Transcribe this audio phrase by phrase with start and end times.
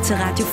[0.00, 0.44] lytter til Radio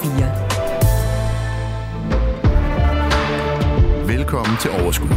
[4.06, 4.08] 4.
[4.18, 5.10] Velkommen til Overskud.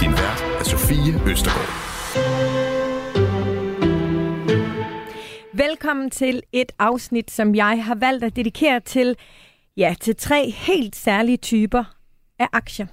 [0.00, 1.72] Din vært er Sofie Østergaard.
[5.52, 9.16] Velkommen til et afsnit, som jeg har valgt at dedikere til,
[9.76, 11.84] ja, til tre helt særlige typer
[12.38, 12.86] af aktier.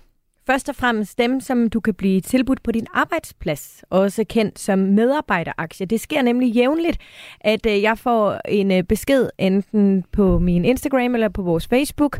[0.45, 4.79] Først og fremmest dem, som du kan blive tilbudt på din arbejdsplads, også kendt som
[4.79, 5.87] medarbejderaktier.
[5.87, 6.97] Det sker nemlig jævnligt,
[7.41, 12.19] at øh, jeg får en øh, besked enten på min Instagram eller på vores Facebook,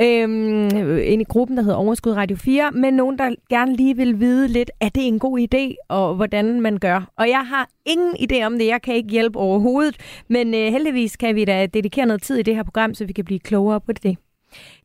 [0.00, 4.20] øhm, ind i gruppen, der hedder Overskud Radio 4, med nogen, der gerne lige vil
[4.20, 7.10] vide lidt, er det en god idé, og hvordan man gør.
[7.18, 9.96] Og jeg har ingen idé om det, jeg kan ikke hjælpe overhovedet,
[10.28, 13.12] men øh, heldigvis kan vi da dedikere noget tid i det her program, så vi
[13.12, 14.16] kan blive klogere på det.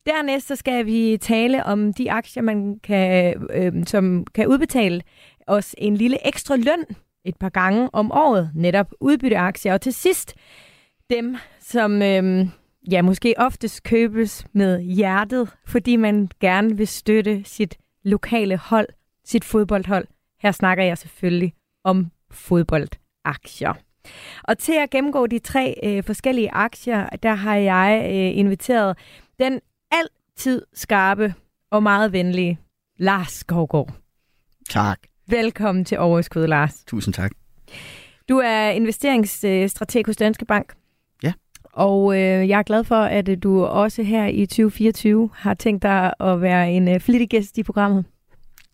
[0.06, 5.02] Dernæst så skal vi tale om de aktier, man kan, øh, som kan udbetale
[5.46, 6.84] os en lille ekstra løn
[7.24, 9.72] et par gange om året, netop udbytteaktier.
[9.74, 10.34] Og til sidst
[11.10, 12.46] dem, som øh,
[12.90, 18.88] ja, måske oftest købes med hjertet, fordi man gerne vil støtte sit lokale hold,
[19.24, 20.06] sit fodboldhold.
[20.40, 21.54] Her snakker jeg selvfølgelig
[21.84, 23.72] om fodboldaktier.
[24.42, 28.98] Og til at gennemgå de tre øh, forskellige aktier, der har jeg øh, inviteret
[29.38, 31.34] den altid skarpe
[31.70, 32.60] og meget venlige
[32.96, 33.94] Lars Skovgaard.
[34.70, 34.98] Tak.
[35.26, 36.84] Velkommen til Overskud, Lars.
[36.86, 37.30] Tusind tak.
[38.28, 40.74] Du er investeringsstrateg hos Danske Bank.
[41.22, 41.32] Ja.
[41.72, 46.12] Og øh, jeg er glad for, at du også her i 2024 har tænkt dig
[46.20, 48.04] at være en øh, flittig gæst i programmet.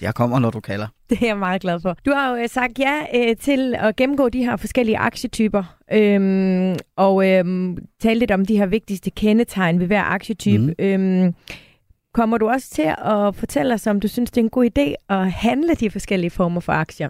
[0.01, 0.87] Jeg kommer, når du kalder.
[1.11, 1.97] Det er jeg meget glad for.
[2.07, 6.77] Du har jo øh, sagt ja øh, til at gennemgå de her forskellige aktietyper, øhm,
[6.97, 10.59] og øhm, tale lidt om de her vigtigste kendetegn ved hver aktietype.
[10.59, 10.75] Mm.
[10.79, 11.35] Øhm,
[12.15, 15.15] kommer du også til at fortælle os, om du synes, det er en god idé
[15.15, 17.09] at handle de forskellige former for aktier?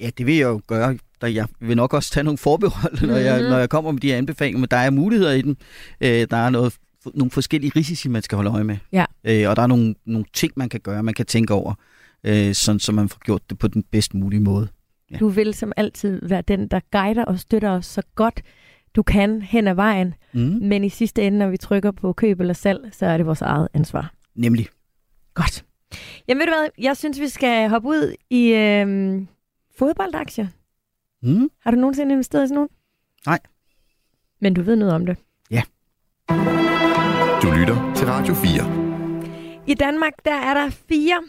[0.00, 0.98] Ja, det vil jeg jo gøre.
[1.20, 4.08] Der jeg vil nok også tage nogle forbehold, når, jeg, når jeg kommer med de
[4.08, 5.56] her anbefalinger, men der er muligheder i den.
[6.00, 6.74] Øh, der er noget,
[7.14, 8.76] nogle forskellige risici, man skal holde øje med.
[8.92, 9.04] Ja.
[9.24, 11.74] Øh, og der er nogle, nogle ting, man kan gøre, man kan tænke over,
[12.24, 14.68] øh, sådan, så man får gjort det på den bedst mulige måde.
[15.10, 15.16] Ja.
[15.16, 18.42] Du vil som altid være den, der guider og støtter os så godt
[18.96, 20.14] du kan hen ad vejen.
[20.32, 20.40] Mm.
[20.40, 23.42] Men i sidste ende, når vi trykker på køb eller salg, så er det vores
[23.42, 24.14] eget ansvar.
[24.34, 24.66] Nemlig.
[25.34, 25.64] Godt.
[26.28, 29.22] Jamen ved du hvad, jeg synes, vi skal hoppe ud i øh,
[29.78, 30.46] fodboldaktier.
[31.22, 31.50] Mm.
[31.60, 32.68] Har du nogensinde investeret i sådan nogen?
[33.26, 33.38] Nej.
[34.40, 35.16] Men du ved noget om det.
[36.28, 36.65] Du lytter
[38.06, 39.64] til Radio 4.
[39.66, 41.22] I Danmark, der er der fire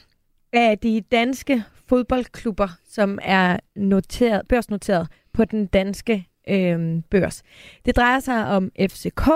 [0.53, 7.43] af de danske fodboldklubber, som er noteret, børsnoteret på den danske øh, børs.
[7.85, 9.29] Det drejer sig om FCK,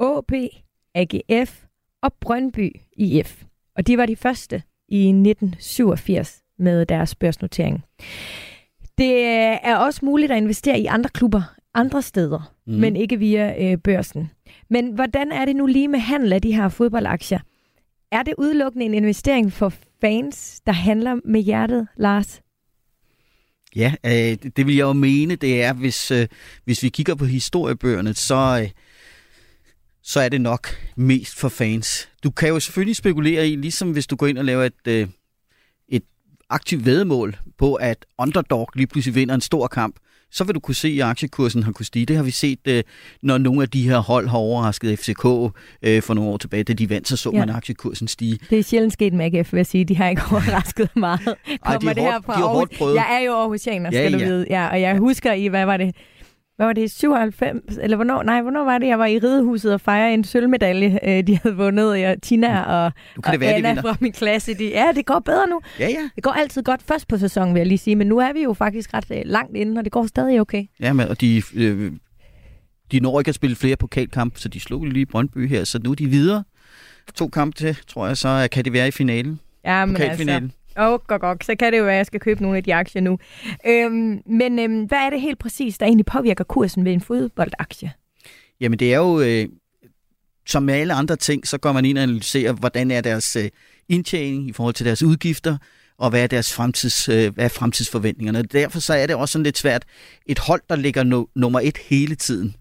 [0.00, 0.32] AB,
[0.94, 1.64] AGF
[2.02, 3.42] og Brøndby IF.
[3.76, 7.84] Og de var de første i 1987 med deres børsnotering.
[8.98, 9.24] Det
[9.62, 12.74] er også muligt at investere i andre klubber andre steder, mm.
[12.74, 14.30] men ikke via øh, børsen.
[14.70, 17.40] Men hvordan er det nu lige med handel af de her fodboldaktier?
[18.12, 22.40] Er det udelukkende en investering for fans, der handler med hjertet, Lars?
[23.76, 26.26] Ja, øh, det, vil jeg jo mene, det er, hvis, øh,
[26.64, 28.70] hvis vi kigger på historiebøgerne, så, øh,
[30.02, 32.08] så er det nok mest for fans.
[32.22, 35.08] Du kan jo selvfølgelig spekulere i, ligesom hvis du går ind og laver et, øh,
[35.88, 36.02] et
[36.50, 39.96] aktivt vedmål på, at underdog lige pludselig vinder en stor kamp,
[40.32, 42.06] så vil du kunne se, at aktiekursen har kunnet stige.
[42.06, 42.82] Det har vi set, øh,
[43.22, 45.24] når nogle af de her hold har overrasket FCK
[45.82, 46.62] øh, for nogle år tilbage.
[46.64, 47.38] Da de vandt, så så Ja.
[47.38, 48.38] man aktiekursen stige.
[48.50, 49.84] Det er sjældent sket med AGF, vil jeg sige.
[49.84, 51.34] De har ikke overrasket meget.
[51.66, 52.94] Ej, de er det hårdt- de er hårdt prøvet.
[52.94, 54.28] Jeg er jo Aarhusianer, skal Ja, du ja.
[54.30, 54.46] vide.
[54.50, 55.94] Ja, og jeg husker i, hvad var det?
[56.60, 57.78] Hvad var det, i 97?
[57.80, 58.22] Eller hvornår?
[58.22, 61.56] Nej, hvornår var det, jeg var i Ridehuset og fejre en sølvmedalje, øh, de havde
[61.56, 61.98] vundet.
[61.98, 63.82] Ja, Tina og, Nu kan det og være, de Anna vinder.
[63.82, 64.54] fra min klasse.
[64.54, 65.60] De, ja, det går bedre nu.
[65.78, 66.10] Ja, ja.
[66.14, 67.96] Det går altid godt først på sæsonen, vil jeg lige sige.
[67.96, 70.64] Men nu er vi jo faktisk ret øh, langt inde, og det går stadig okay.
[70.80, 71.92] Ja, men, og de, øh,
[72.92, 75.90] de når ikke at spille flere pokalkampe, så de slog lige Brøndby her, så nu
[75.90, 76.44] er de videre.
[77.14, 79.40] To kampe til, tror jeg, så kan det være i finalen.
[79.64, 80.48] Ja, men altså.
[80.80, 81.44] Åh, oh, godt, godt.
[81.44, 83.18] Så kan det jo være, at jeg skal købe nogle af de aktier nu.
[83.66, 87.92] Øhm, men øhm, hvad er det helt præcis, der egentlig påvirker kursen ved en fodboldaktie?
[88.60, 89.48] Jamen det er jo, øh,
[90.46, 93.48] som med alle andre ting, så går man ind og analyserer, hvordan er deres øh,
[93.88, 95.56] indtjening i forhold til deres udgifter,
[95.98, 98.42] og hvad er deres fremtids, øh, hvad er fremtidsforventningerne.
[98.42, 99.84] Derfor så er det også sådan lidt svært.
[100.26, 102.56] Et hold, der ligger no, nummer et hele tiden,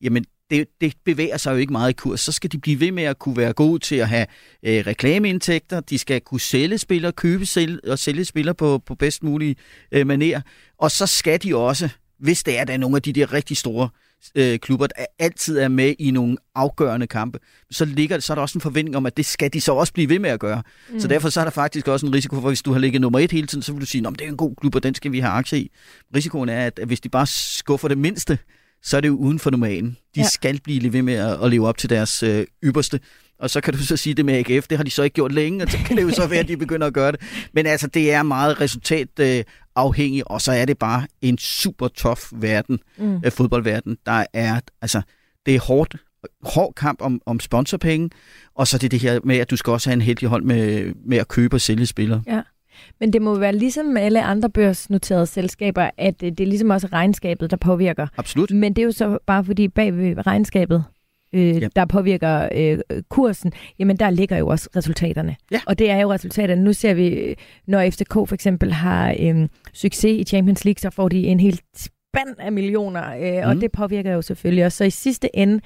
[0.00, 2.20] jamen det, det bevæger sig jo ikke meget i kurs.
[2.20, 4.26] Så skal de blive ved med at kunne være gode til at have
[4.62, 5.80] øh, reklameindtægter.
[5.80, 9.56] De skal kunne sælge spillere, købe sælge, og sælge spillere på, på bedst mulige
[9.92, 10.40] øh, maner.
[10.78, 11.88] Og så skal de også,
[12.18, 13.88] hvis det er, der er nogle af de der rigtig store
[14.34, 17.38] øh, klubber, der altid er med i nogle afgørende kampe,
[17.70, 19.92] så, ligger, så er der også en forventning om, at det skal de så også
[19.92, 20.62] blive ved med at gøre.
[20.90, 21.00] Mm.
[21.00, 23.18] Så derfor så er der faktisk også en risiko for, hvis du har ligget nummer
[23.18, 24.94] et hele tiden, så vil du sige, at det er en god klub, og den
[24.94, 25.70] skal vi have aktie i.
[26.16, 28.38] Risikoen er, at hvis de bare skuffer det mindste,
[28.82, 29.86] så er det jo uden for normalen.
[29.90, 30.22] De Ja.
[30.22, 30.28] ja.
[30.28, 33.00] skal blive ved med at, at leve op til deres øh, ypperste.
[33.38, 35.32] Og så kan du så sige det med AGF, det har de så ikke gjort
[35.32, 37.20] længe, og så kan det jo så være, at de begynder at gøre det.
[37.52, 39.44] Men altså, det er meget resultat øh,
[40.26, 43.20] og så er det bare en super tough verden, Mm.
[43.24, 43.96] øh, fodboldverden.
[44.06, 45.02] Der er, altså,
[45.46, 45.96] det er hårdt,
[46.42, 48.10] hård kamp om, om sponsorpenge,
[48.54, 50.42] og så er det det her med, at du skal også have en heldig hold
[50.42, 52.22] med, med at købe og sælge spillere.
[53.00, 56.70] Men det må være ligesom med alle andre børsnoterede selskaber, at øh, det er ligesom
[56.70, 58.06] også regnskabet, der påvirker.
[58.16, 58.50] Absolut.
[58.50, 60.84] Men det er jo så bare fordi bag ved regnskabet,
[61.32, 61.68] øh, Ja.
[61.76, 62.78] der påvirker øh,
[63.08, 65.36] kursen, jamen der ligger jo også resultaterne.
[65.50, 65.60] Ja.
[65.66, 66.62] Og det er jo resultaterne.
[66.64, 67.34] Nu ser vi,
[67.66, 71.60] når FCK for eksempel har øh, succes i Champions League, så får de en helt
[71.76, 73.60] spand af millioner, øh, og Mhm.
[73.60, 74.78] det påvirker jo selvfølgelig også.
[74.78, 75.60] Så i sidste ende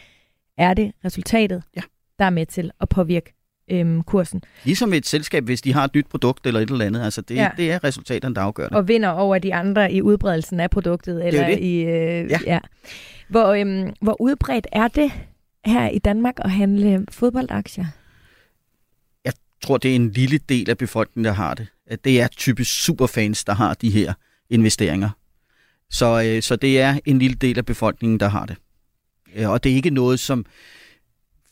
[0.58, 1.80] er det resultatet, Ja.
[2.18, 3.32] der er med til at påvirke
[3.70, 4.42] øh, kursen.
[4.64, 7.02] Ligesom et selskab, hvis de har et nyt produkt eller et eller andet.
[7.04, 7.50] Altså, det, Ja.
[7.56, 8.76] det er resultaterne, der afgør det.
[8.76, 11.22] og vinder over de andre i udbredelsen af produktet.
[11.22, 11.58] er Eller det.
[11.58, 12.38] I, øh, Ja.
[12.46, 12.58] Ja.
[13.28, 15.12] Hvor, øhm, hvor udbredt er det
[15.64, 17.86] her i Danmark at handle fodboldaktier?
[19.24, 19.32] Jeg
[19.62, 21.66] tror, det er en lille del af befolkningen, der har det.
[22.04, 24.12] Det er typisk superfans, der har de her
[24.50, 25.10] investeringer.
[25.90, 28.56] Så, øh, så det er en lille del af befolkningen, der har det.
[29.36, 30.46] Øh, og det er ikke noget, som...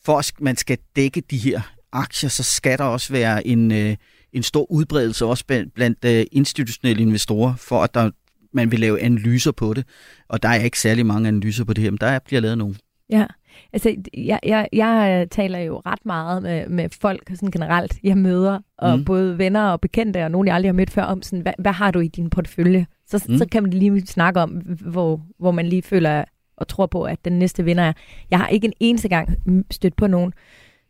[0.05, 1.61] For at man skal dække de her
[1.94, 3.96] aktier, så skal der også være en, øh,
[4.32, 5.44] en stor udbredelse også
[5.75, 8.11] blandt, øh, institutionelle investorer, for at der,
[8.52, 9.85] man vil lave analyser på det.
[10.29, 12.58] Og der er ikke særlig mange analyser på det her, men der er- bliver lavet
[12.58, 12.75] nogle.
[13.11, 13.26] Ja,
[13.73, 18.58] altså jeg, jeg, jeg taler jo ret meget med, med folk sådan generelt, jeg møder,
[18.79, 19.05] og mm.
[19.05, 21.73] Både venner og bekendte, og nogen jeg aldrig har mødt før, om sådan, hvad, hvad
[21.73, 22.87] har du i din portefølje?
[23.06, 23.38] Så, mm.
[23.38, 24.50] Så kan man lige snakke om,
[24.81, 26.25] hvor, hvor man lige føler
[26.56, 27.93] og tror på, at den næste vinder er.
[28.31, 29.29] Jeg har ikke en eneste gang
[29.70, 30.32] stødt på nogen,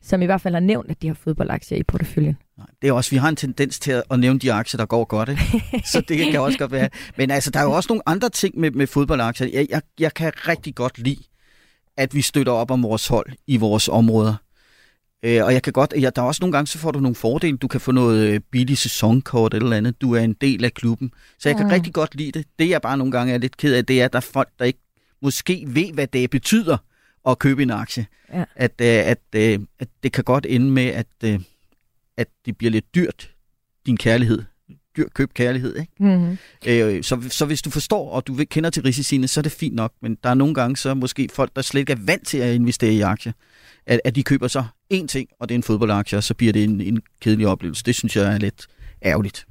[0.05, 2.37] som i hvert fald har nævnt, at de har fodboldaktier i porteføljen.
[2.59, 5.05] Nej, Det er også, vi har en tendens til at nævne de aktier, der går
[5.05, 5.43] godt, ikke?
[5.93, 6.89] så det kan også godt være.
[7.17, 9.49] Men altså, der er jo også nogle andre ting med, med fodboldaktier.
[9.53, 11.23] Jeg, jeg, jeg kan rigtig godt lide,
[11.97, 14.35] at vi støtter op om vores hold i vores områder.
[15.23, 17.15] Øh, og jeg kan godt, ja, der er også nogle gange, så får du nogle
[17.15, 17.57] fordele.
[17.57, 20.01] Du kan få noget øh, billig sæsonkort eller andet.
[20.01, 21.11] Du er en del af klubben.
[21.39, 21.73] Så jeg kan Mm.
[21.73, 22.47] rigtig godt lide det.
[22.59, 24.49] Det, jeg bare nogle gange er lidt ked af, det er, at der er folk,
[24.59, 24.79] der ikke
[25.23, 26.77] måske ved, hvad det betyder
[27.29, 28.07] at købe en aktie.
[28.33, 28.45] Ja.
[28.57, 31.41] At, øh, at, øh, at det kan godt ende med, at, øh,
[32.17, 33.31] at det bliver lidt dyrt,
[33.87, 34.43] din kærlighed.
[34.97, 35.93] Dyr køb kærlighed, ikke?
[36.01, 36.39] Mm-hmm.
[36.67, 39.75] Øh, så, så hvis du forstår, og du kender til risiciene, så er det fint
[39.75, 39.93] nok.
[40.03, 42.55] Men der er nogle gange, så måske folk, der slet ikke er vant til at
[42.55, 43.33] investere i aktier,
[43.87, 46.53] at, at de køber så én ting, og det er en fodboldaktie, og så bliver
[46.53, 47.83] det en, en kedelig oplevelse.
[47.85, 48.67] Det synes jeg er lidt
[49.05, 49.47] ærgerligt.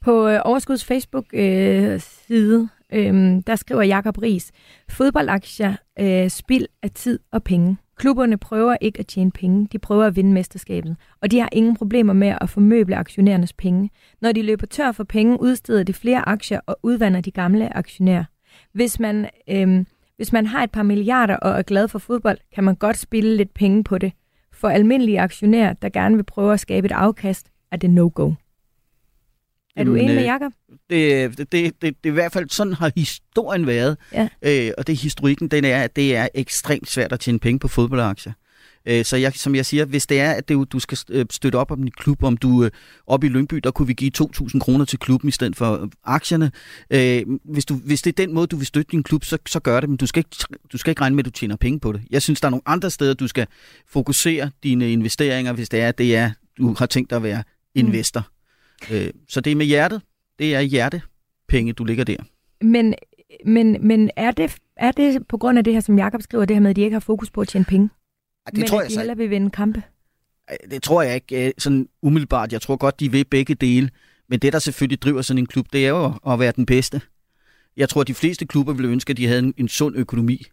[0.00, 4.52] På øh, Overskuds Facebook-side, øh, Øhm, der skriver Jakob Ries,
[4.88, 7.76] fodboldaktier, øh, spild af tid og penge.
[7.96, 11.76] Klubberne prøver ikke at tjene penge, de prøver at vinde mesterskabet, og de har ingen
[11.76, 13.90] problemer med at formøble aktionærernes penge.
[14.20, 18.24] Når de løber tør for penge, udsteder de flere aktier og udvander de gamle aktionærer.
[18.72, 19.86] Hvis man, øhm,
[20.16, 23.36] hvis man har et par milliarder og er glad for fodbold, kan man godt spille
[23.36, 24.12] lidt penge på det.
[24.52, 28.32] For almindelige aktionærer, der gerne vil prøve at skabe et afkast, er det no-go.
[29.78, 30.52] Er du enig med øh, Jakob?
[30.90, 33.96] Det, det, det, det, det er i hvert fald sådan har historien været.
[34.12, 34.28] Ja.
[34.42, 37.68] Øh, og det historikken, den er, at det er ekstremt svært at tjene penge på
[37.68, 38.32] fodboldaktier.
[38.86, 41.56] Øh, så jeg, som jeg siger, hvis det er, at det, du skal øh, støtte
[41.56, 42.70] op om din klub, om du øh,
[43.06, 46.50] op i Lyngby, der kunne vi give 2.000 kroner til klubben i stedet for aktierne.
[47.44, 49.80] Hvis, du, hvis det er den måde, du vil støtte din klub, så, så gør
[49.80, 51.92] det, men du skal, ikke, du skal ikke regne med, at du tjener penge på
[51.92, 52.02] det.
[52.10, 53.46] Jeg synes, der er nogle andre steder, du skal
[53.88, 57.42] fokusere dine investeringer, hvis det er, det er, du har tænkt dig at være
[57.74, 58.20] investor.
[58.20, 58.37] Mm.
[58.90, 60.02] Øh, så det er med hjertet.
[60.38, 62.16] Det er hjertepenge, du ligger der.
[62.60, 62.94] Men,
[63.44, 66.56] men, men er, det, er det på grund af det her, som Jakob skriver, det
[66.56, 67.88] her med, at de ikke har fokus på at tjene penge?
[68.46, 69.82] Ej, Det men tror at jeg de så hellere vil vinde kampe?
[70.70, 72.52] Det tror jeg ikke øh, sådan umiddelbart.
[72.52, 73.90] Jeg tror godt, de vil begge dele.
[74.28, 77.00] Men det, der selvfølgelig driver sådan en klub, det er jo at være den bedste.
[77.76, 80.46] Jeg tror, at de fleste klubber ville ønske, at de havde en, en sund økonomi.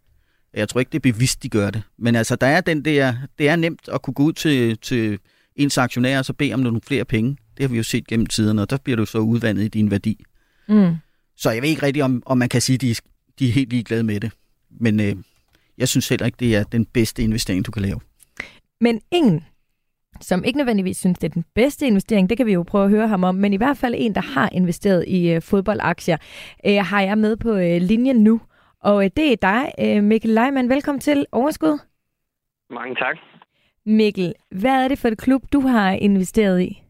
[0.53, 1.83] Jeg tror ikke, det er bevidst, de gør det.
[1.97, 5.19] Men altså, der er den der, det er nemt at kunne gå ud til, til
[5.55, 7.37] ens aktionærer og så bede om nogle flere penge.
[7.57, 9.91] Det har vi jo set gennem tiderne, og der bliver du så udvandet i din
[9.91, 10.23] værdi.
[10.67, 10.95] Mm.
[11.35, 13.01] Så jeg ved ikke rigtig, om, om man kan sige, at de, er-
[13.39, 14.31] de er helt ligeglade med det.
[14.69, 15.15] Men øh,
[15.77, 17.99] jeg synes heller ikke, det er den bedste investering, du kan lave.
[18.81, 19.43] Men ingen,
[20.21, 22.89] som ikke nødvendigvis synes, det er den bedste investering, det kan vi jo prøve at
[22.89, 26.17] høre ham om, men i hvert fald en, der har investeret i øh, fodboldaktier,
[26.65, 28.41] øh, har jeg med på øh, linjen nu.
[28.79, 30.69] Og øh, det er dig, øh, Mikkel Leimann.
[30.69, 31.79] Velkommen til Overskud.
[32.69, 33.17] Mange tak.
[33.85, 36.81] Mikkel, hvad er det for et klub, du har investeret i?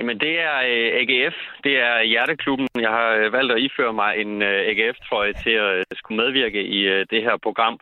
[0.00, 1.36] Jamen, det er øh, AGF.
[1.64, 2.68] Det er Hjerteklubben.
[2.86, 6.62] Jeg har øh, valgt at iføre mig en øh, AGF-trøje til at øh, skulle medvirke
[6.76, 7.74] i øh, det her program.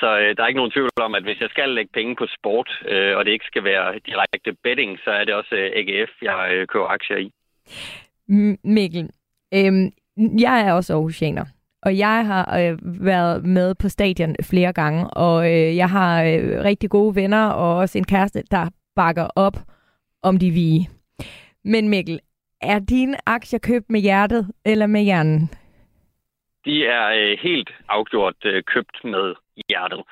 [0.00, 2.26] Så øh, der er ikke nogen tvivl om, at hvis jeg skal lægge penge på
[2.38, 6.12] sport, øh, og det ikke skal være direkte betting, så er det også øh, AGF,
[6.22, 7.28] jeg øh, køber aktier i.
[8.30, 9.10] M- Mikkel,
[9.54, 9.72] øh,
[10.46, 11.44] jeg er også Aarhusianer,
[11.82, 16.64] og jeg har øh, været med på stadion flere gange, og øh, jeg har øh,
[16.64, 19.56] rigtig gode venner og også en kæreste, der bakker op
[20.22, 20.88] om de vige.
[21.72, 22.20] Men Mikkel,
[22.62, 25.50] er dine aktier købt med hjertet eller med hjernen?
[26.64, 29.34] De er øh, helt afgjort øh, købt med
[29.68, 30.02] hjertet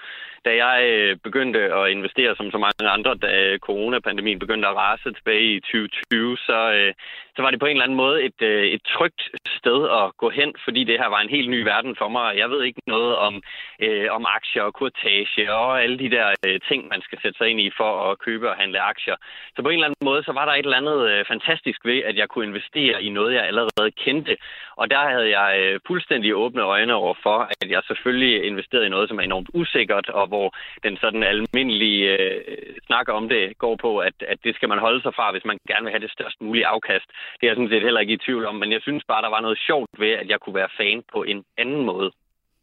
[0.45, 4.77] da jeg øh, begyndte at investere som så mange andre, da øh, coronapandemien begyndte at
[4.77, 6.93] rase tilbage i 2020, så, øh,
[7.37, 9.23] så var det på en eller anden måde et, øh, et trygt
[9.59, 12.38] sted at gå hen, fordi det her var en helt ny verden for mig.
[12.43, 13.35] Jeg ved ikke noget om,
[13.81, 17.49] øh, om aktier og kurtage og alle de der øh, ting, man skal sætte sig
[17.49, 19.17] ind i for at købe og handle aktier.
[19.57, 21.99] Så på en eller anden måde, så var der et eller andet øh, fantastisk ved,
[22.03, 24.37] at jeg kunne investere i noget, jeg allerede kendte.
[24.76, 28.95] Og der havde jeg øh, fuldstændig åbne øjne over for, at jeg selvfølgelig investerede i
[28.95, 32.41] noget, som er enormt usikkert, og hvor den sådan almindelige øh,
[32.87, 35.59] snak om det går på, at, at det skal man holde sig fra, hvis man
[35.69, 37.09] gerne vil have det størst mulige afkast.
[37.38, 39.28] Det er jeg sådan set heller ikke i tvivl om, men jeg synes bare, der
[39.28, 42.11] var noget sjovt ved, at jeg kunne være fan på en anden måde.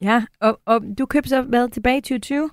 [0.02, 2.50] Ja, og, og du købte så hvad tilbage i 2020?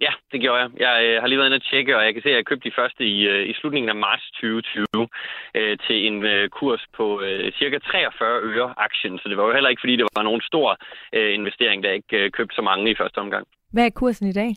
[0.00, 0.70] Ja, det gjorde jeg.
[0.86, 2.68] Jeg øh, har lige været inde og tjekke, og jeg kan se, at jeg købte
[2.68, 5.08] de første i, øh, i slutningen af marts 2020
[5.54, 9.18] øh, til en øh, kurs på øh, cirka 43 øre aktien.
[9.18, 10.68] Så det var jo heller ikke, fordi det var nogen stor
[11.12, 13.46] øh, investering, der ikke øh, købte så mange i første omgang.
[13.72, 14.50] Hvad er kursen i dag?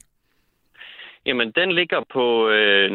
[1.25, 2.91] Jamen, den ligger på øh,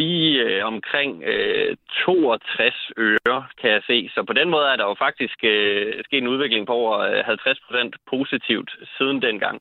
[0.00, 4.10] lige øh, omkring øh, 62 øre, kan jeg se.
[4.14, 7.24] Så på den måde er der jo faktisk øh, sket en udvikling på over øh,
[7.24, 9.60] 50 procent positivt siden dengang.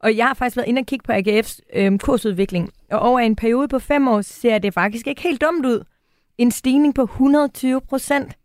[0.00, 2.70] Og jeg har faktisk været inde og kigge på AGF's øh, kursudvikling.
[2.90, 5.84] Og over en periode på fem år ser det faktisk ikke helt dumt ud.
[6.38, 8.36] En stigning på 120 procent.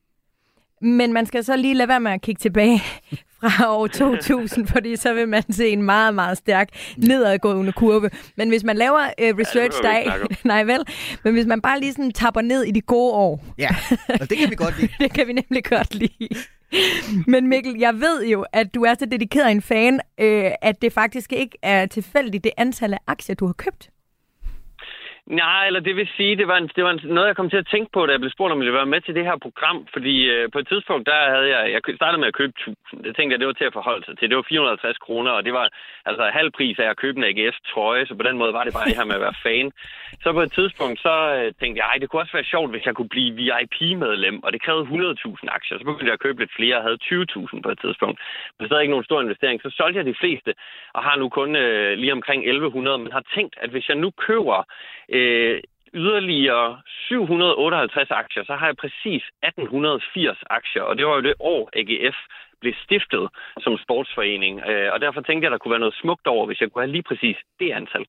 [0.81, 2.83] Men man skal så lige lade være med at kigge tilbage
[3.41, 8.09] fra år 2000, fordi så vil man se en meget, meget stærk nedadgående kurve.
[8.35, 10.79] Men hvis man laver uh, research, ja, der nej vel,
[11.23, 13.45] men hvis man bare lige sådan tapper ned i de gode år.
[13.57, 13.75] Ja,
[14.19, 14.91] og det kan vi godt lide.
[15.03, 16.29] det kan vi nemlig godt lide.
[17.27, 20.93] Men Mikkel, jeg ved jo, at du er så dedikeret en fan, øh, at det
[20.93, 23.90] faktisk ikke er tilfældigt det antal af aktier, du har købt.
[25.31, 27.63] Nej, eller det vil sige, det var, en, det var en, noget, jeg kom til
[27.63, 29.37] at tænke på, da jeg blev spurgt, om jeg ville være med til det her
[29.45, 29.87] program.
[29.93, 33.03] Fordi øh, på et tidspunkt, der havde jeg, jeg startede med at købe 1000.
[33.05, 34.29] Det tænkte jeg, det var til at forholde sig til.
[34.29, 35.65] Det var 450 kroner, og det var
[36.05, 38.87] altså halv pris af at købe en AGF-trøje, så på den måde var det bare
[38.89, 39.71] det her med at være fan.
[40.23, 42.95] Så på et tidspunkt, så øh, tænkte jeg, det kunne også være sjovt, hvis jeg
[42.95, 45.77] kunne blive VIP-medlem, og det krævede 100.000 aktier.
[45.77, 48.17] Så begyndte jeg at købe lidt flere, og havde 20.000 på et tidspunkt.
[48.57, 49.61] Men stadig ikke nogen stor investering.
[49.61, 50.51] Så solgte jeg de fleste,
[50.95, 54.09] og har nu kun øh, lige omkring 1100, men har tænkt, at hvis jeg nu
[54.27, 54.59] køber
[55.15, 55.20] øh,
[55.93, 61.69] yderligere 758 aktier, så har jeg præcis 1880 aktier, og det var jo det år,
[61.79, 62.17] AGF
[62.61, 63.29] blev stiftet
[63.63, 64.55] som sportsforening.
[64.69, 66.91] Øh, og derfor tænkte jeg, der kunne være noget smukt over, hvis jeg kunne have
[66.91, 68.05] lige præcis det antal.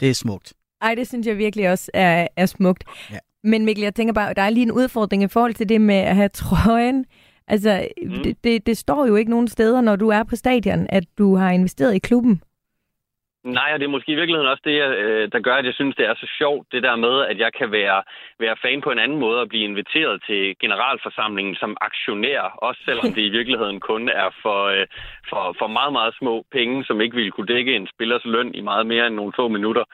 [0.00, 0.52] Det er smukt.
[0.80, 2.84] Ej, det synes jeg virkelig også er, er smukt.
[3.10, 3.18] Ja.
[3.42, 5.94] Men Mikkel, jeg tænker bare, der er lige en udfordring i forhold til det med
[5.94, 7.06] at have trøjen.
[7.46, 8.22] Altså, mm.
[8.22, 11.36] det, det, det står jo ikke nogen steder, når du er på stadion, at du
[11.36, 12.42] har investeret i klubben.
[13.44, 15.96] Nej, og det er måske i virkeligheden også det, øh, der gør, at jeg synes,
[15.96, 18.02] det er så sjovt, det der med, at jeg kan være,
[18.38, 23.12] være fan på en anden måde og blive inviteret til generalforsamlingen som aktionær, også selvom
[23.14, 24.86] det i virkeligheden kun er for, øh,
[25.28, 28.60] for, for meget, meget små penge, som ikke ville kunne dække en spillers løn i
[28.60, 29.84] meget mere end nogle få minutter.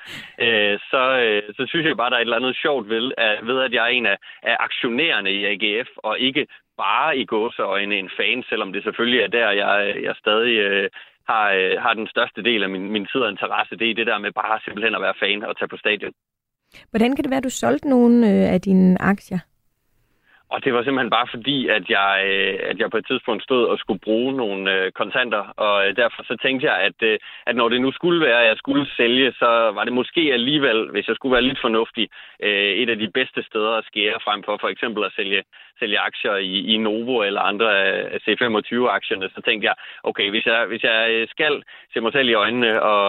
[0.40, 3.46] Øh, så, øh, så synes jeg bare, der er et eller andet sjovt ved, at,
[3.46, 6.46] ved, at jeg er en af, af aktionærerne i AGF, og ikke
[6.78, 10.88] bare i gåseøjne en fan, selvom det selvfølgelig er der, jeg, jeg stadig
[11.30, 14.06] har, øh, har den største del af min, min tid og interesse, det er det
[14.06, 16.12] der med bare simpelthen at være fan og tage på stadion.
[16.90, 19.38] Hvordan kan det være, at du solgte nogle øh, af dine aktier?
[20.50, 23.64] Og det var simpelthen bare fordi, at jeg, øh, at jeg på et tidspunkt stod
[23.66, 27.56] og skulle bruge nogle øh, kontanter, og øh, derfor så tænkte jeg, at, øh, at
[27.56, 31.08] når det nu skulle være, at jeg skulle sælge, så var det måske alligevel, hvis
[31.08, 32.08] jeg skulle være lidt fornuftig,
[32.82, 35.42] et af de bedste steder at skære frem for for eksempel at sælge,
[35.78, 37.68] sælge aktier i, i Novo eller andre
[38.14, 42.34] af C25-aktierne, så tænkte jeg, okay, hvis jeg, hvis jeg skal se mig selv i
[42.34, 43.06] øjnene og,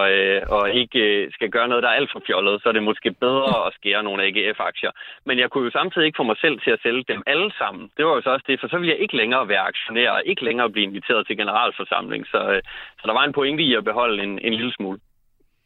[0.50, 3.68] og ikke skal gøre noget, der er alt for fjollet, så er det måske bedre
[3.68, 4.92] at skære nogle AGF-aktier.
[5.26, 7.84] Men jeg kunne jo samtidig ikke få mig selv til at sælge dem alle sammen.
[7.98, 10.22] Det var jo så også det, for så ville jeg ikke længere være aktionær og
[10.26, 12.26] ikke længere blive inviteret til generalforsamling.
[12.28, 12.62] Så, øh,
[13.00, 15.00] så der var en pointe i at beholde en, en lille smule.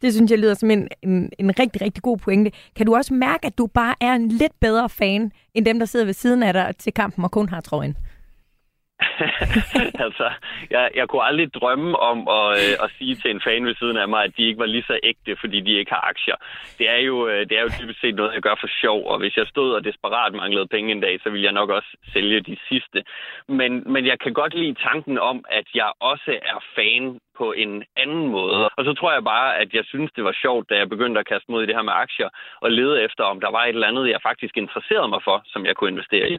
[0.01, 2.51] Det synes jeg lyder som en, en, en rigtig, rigtig god pointe.
[2.75, 5.85] Kan du også mærke, at du bare er en lidt bedre fan, end dem, der
[5.85, 7.95] sidder ved siden af dig til kampen og kun har trøjen?
[10.05, 10.27] altså,
[10.69, 13.97] jeg, jeg kunne aldrig drømme om at, øh, at sige til en fan ved siden
[13.97, 16.35] af mig, at de ikke var lige så ægte, fordi de ikke har aktier.
[16.77, 19.19] Det er jo, øh, det er jo typisk set noget, jeg gør for sjov, og
[19.19, 22.39] hvis jeg stod og desperat manglede penge en dag, så ville jeg nok også sælge
[22.41, 23.03] de sidste.
[23.47, 27.83] Men, men jeg kan godt lide tanken om, at jeg også er fan på en
[28.03, 28.69] anden måde.
[28.77, 31.29] Og så tror jeg bare, at jeg synes, det var sjovt, da jeg begyndte at
[31.31, 32.29] kaste mod i det her med aktier,
[32.61, 35.65] og lede efter, om der var et eller andet, jeg faktisk interesserede mig for, som
[35.65, 36.37] jeg kunne investere i.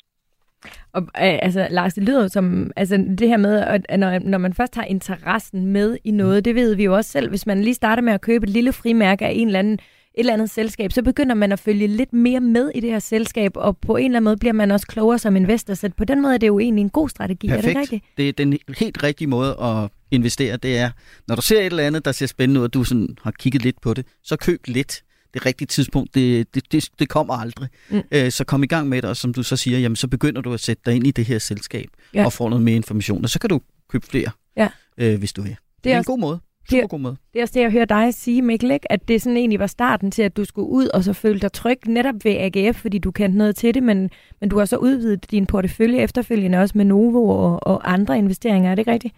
[0.93, 4.55] Og øh, altså, Lars, det lyder som, altså det her med, at når, når man
[4.55, 7.75] først har interessen med i noget, det ved vi jo også selv, hvis man lige
[7.75, 9.79] starter med at købe et lille frimærke af en eller anden
[10.15, 12.99] et eller andet selskab, så begynder man at følge lidt mere med i det her
[12.99, 15.75] selskab, og på en eller anden måde bliver man også klogere som investor.
[15.75, 17.49] Så på den måde er det jo egentlig en god strategi.
[17.49, 17.67] Perfekt.
[17.67, 18.05] Er det rigtigt?
[18.17, 20.57] Det er den helt rigtige måde at investere.
[20.57, 20.91] Det er,
[21.29, 23.63] når du ser et eller andet, der ser spændende ud, og du sådan har kigget
[23.63, 25.03] lidt på det, så køb lidt.
[25.35, 27.69] Det rigtige tidspunkt, det, det, det, det kommer aldrig.
[27.91, 28.03] Mm.
[28.13, 30.41] Øh, så kom i gang med det, og som du så siger, jamen, så begynder
[30.41, 32.25] du at sætte dig ind i det her selskab, ja.
[32.25, 34.69] og få noget mere information, og så kan du købe flere, ja.
[34.99, 35.51] øh, hvis du vil.
[35.51, 36.13] Det er, det er også...
[36.13, 36.41] en god måde.
[36.71, 37.17] Super god måde.
[37.33, 38.93] Det er også det, jeg hører dig sige, Mikkel, ikke?
[38.93, 41.53] at det sådan egentlig var starten til, at du skulle ud og så føle dig
[41.53, 44.11] tryg netop ved AGF, fordi du kendte noget til det, men,
[44.41, 48.71] men du har så udvidet din portefølje efterfølgende også med Novo og, og andre investeringer.
[48.71, 49.15] Er det ikke rigtigt?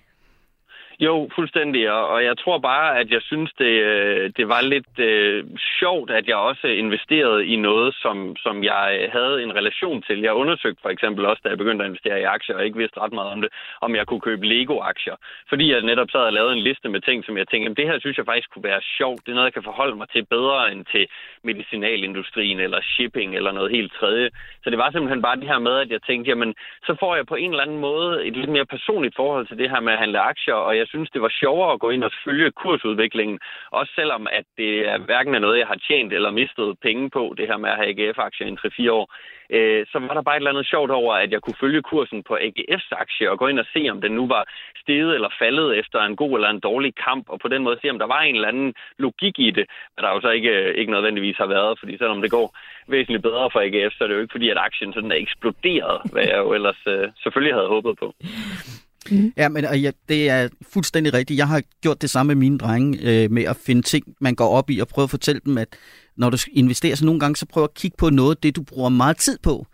[1.07, 1.93] Jo, fuldstændig.
[1.93, 5.45] Og jeg tror bare, at jeg synes, det, øh, det var lidt øh,
[5.79, 10.21] sjovt, at jeg også investerede i noget, som, som jeg havde en relation til.
[10.21, 13.01] Jeg undersøgte for eksempel også, da jeg begyndte at investere i aktier, og ikke vidste
[13.01, 15.17] ret meget om det, om jeg kunne købe Lego-aktier.
[15.49, 17.89] Fordi jeg netop sad og lavede en liste med ting, som jeg tænkte, jamen, det
[17.91, 19.21] her synes jeg faktisk kunne være sjovt.
[19.25, 21.07] Det er noget, jeg kan forholde mig til bedre end til
[21.45, 24.31] medicinalindustrien eller shipping eller noget helt tredje.
[24.65, 26.55] Så det var simpelthen bare det her med, at jeg tænkte, jamen,
[26.87, 29.71] så får jeg på en eller anden måde et lidt mere personligt forhold til det
[29.71, 32.13] her med at handle aktier, og jeg synes, det var sjovere at gå ind og
[32.25, 33.39] følge kursudviklingen,
[33.79, 37.35] også selvom at det er hverken er noget, jeg har tjent eller mistet penge på,
[37.39, 39.07] det her med at have AGF-aktier i 3-4 år
[39.57, 42.23] øh, så var der bare et eller andet sjovt over, at jeg kunne følge kursen
[42.29, 44.45] på AGF's aktie og gå ind og se, om den nu var
[44.83, 47.91] steget eller faldet efter en god eller en dårlig kamp, og på den måde se,
[47.91, 50.53] om der var en eller anden logik i det, men der er jo så ikke,
[50.61, 52.57] øh, ikke nødvendigvis har været, fordi selvom det går
[52.89, 55.97] væsentligt bedre for AGF, så er det jo ikke fordi, at aktien sådan er eksploderet,
[56.13, 58.15] hvad jeg jo ellers øh, selvfølgelig havde håbet på.
[59.11, 59.33] Mm.
[59.37, 61.39] Ja, men og ja, det er fuldstændig rigtigt.
[61.39, 64.49] Jeg har gjort det samme med mine drenge, øh, med at finde ting, man går
[64.49, 65.69] op i, og prøve at fortælle dem, at
[66.17, 68.89] når du investerer, så nogle gange, så prøv at kigge på noget, det du bruger
[68.89, 69.67] meget tid på.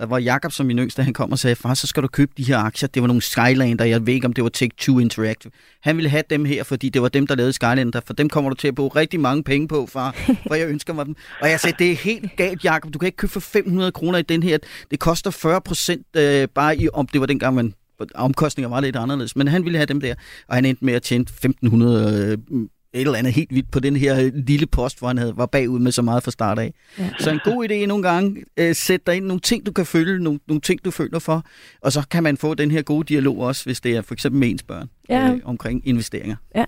[0.00, 2.32] Øh, hvor Jakob som min yngste, han kom og sagde, far, så skal du købe
[2.36, 2.88] de her aktier.
[2.88, 5.52] Det var nogle Skylander, jeg ved ikke, om det var Take-Two Interactive.
[5.82, 8.50] Han ville have dem her, fordi det var dem, der lavede Skylander, for dem kommer
[8.50, 10.16] du til at bruge rigtig mange penge på, far,
[10.48, 11.16] for jeg ønsker mig dem.
[11.40, 14.18] Og jeg sagde, det er helt galt, Jakob, du kan ikke købe for 500 kroner
[14.18, 14.58] i den her.
[14.90, 17.74] Det koster 40 procent øh, bare i, om det var dengang, man
[18.14, 20.14] omkostninger var lidt anderledes, men han ville have dem der,
[20.48, 23.96] og han endte med at tjene 1500 øh, et eller andet helt vildt på den
[23.96, 26.74] her lille post, hvor han havde, var bagud med så meget fra start af.
[26.98, 27.10] Ja.
[27.18, 30.18] Så en god idé nogle gange, øh, sæt dig ind nogle ting, du kan følge,
[30.18, 31.44] nogle, nogle ting, du føler for,
[31.80, 34.38] og så kan man få den her gode dialog også, hvis det er for eksempel
[34.40, 35.32] med ens børn, ja.
[35.32, 36.36] øh, omkring investeringer.
[36.54, 36.64] Ja.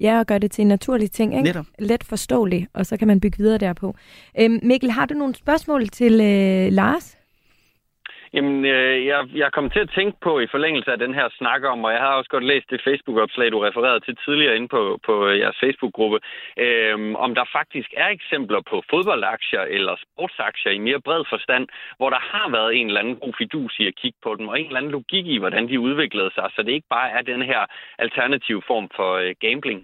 [0.00, 1.42] Ja, og gøre det til en naturlig ting, ikke?
[1.42, 1.66] Netop.
[1.78, 3.94] Let forståelig, og så kan man bygge videre derpå.
[4.40, 7.16] Øhm, Mikkel, har du nogle spørgsmål til øh, Lars?
[8.36, 11.62] Jamen, øh, jeg, jeg kom til at tænke på i forlængelse af den her snak
[11.72, 14.82] om, og jeg har også godt læst det Facebook-opslag, du refererede til tidligere inde på,
[15.06, 16.18] på øh, jeres Facebook-gruppe,
[16.64, 21.64] øh, om der faktisk er eksempler på fodboldaktier eller sportsaktier i mere bred forstand,
[21.98, 24.54] hvor der har været en eller anden god fidus i at kigge på dem, og
[24.60, 27.42] en eller anden logik i, hvordan de udviklede sig, så det ikke bare er den
[27.50, 27.62] her
[27.98, 29.80] alternative form for øh, gambling.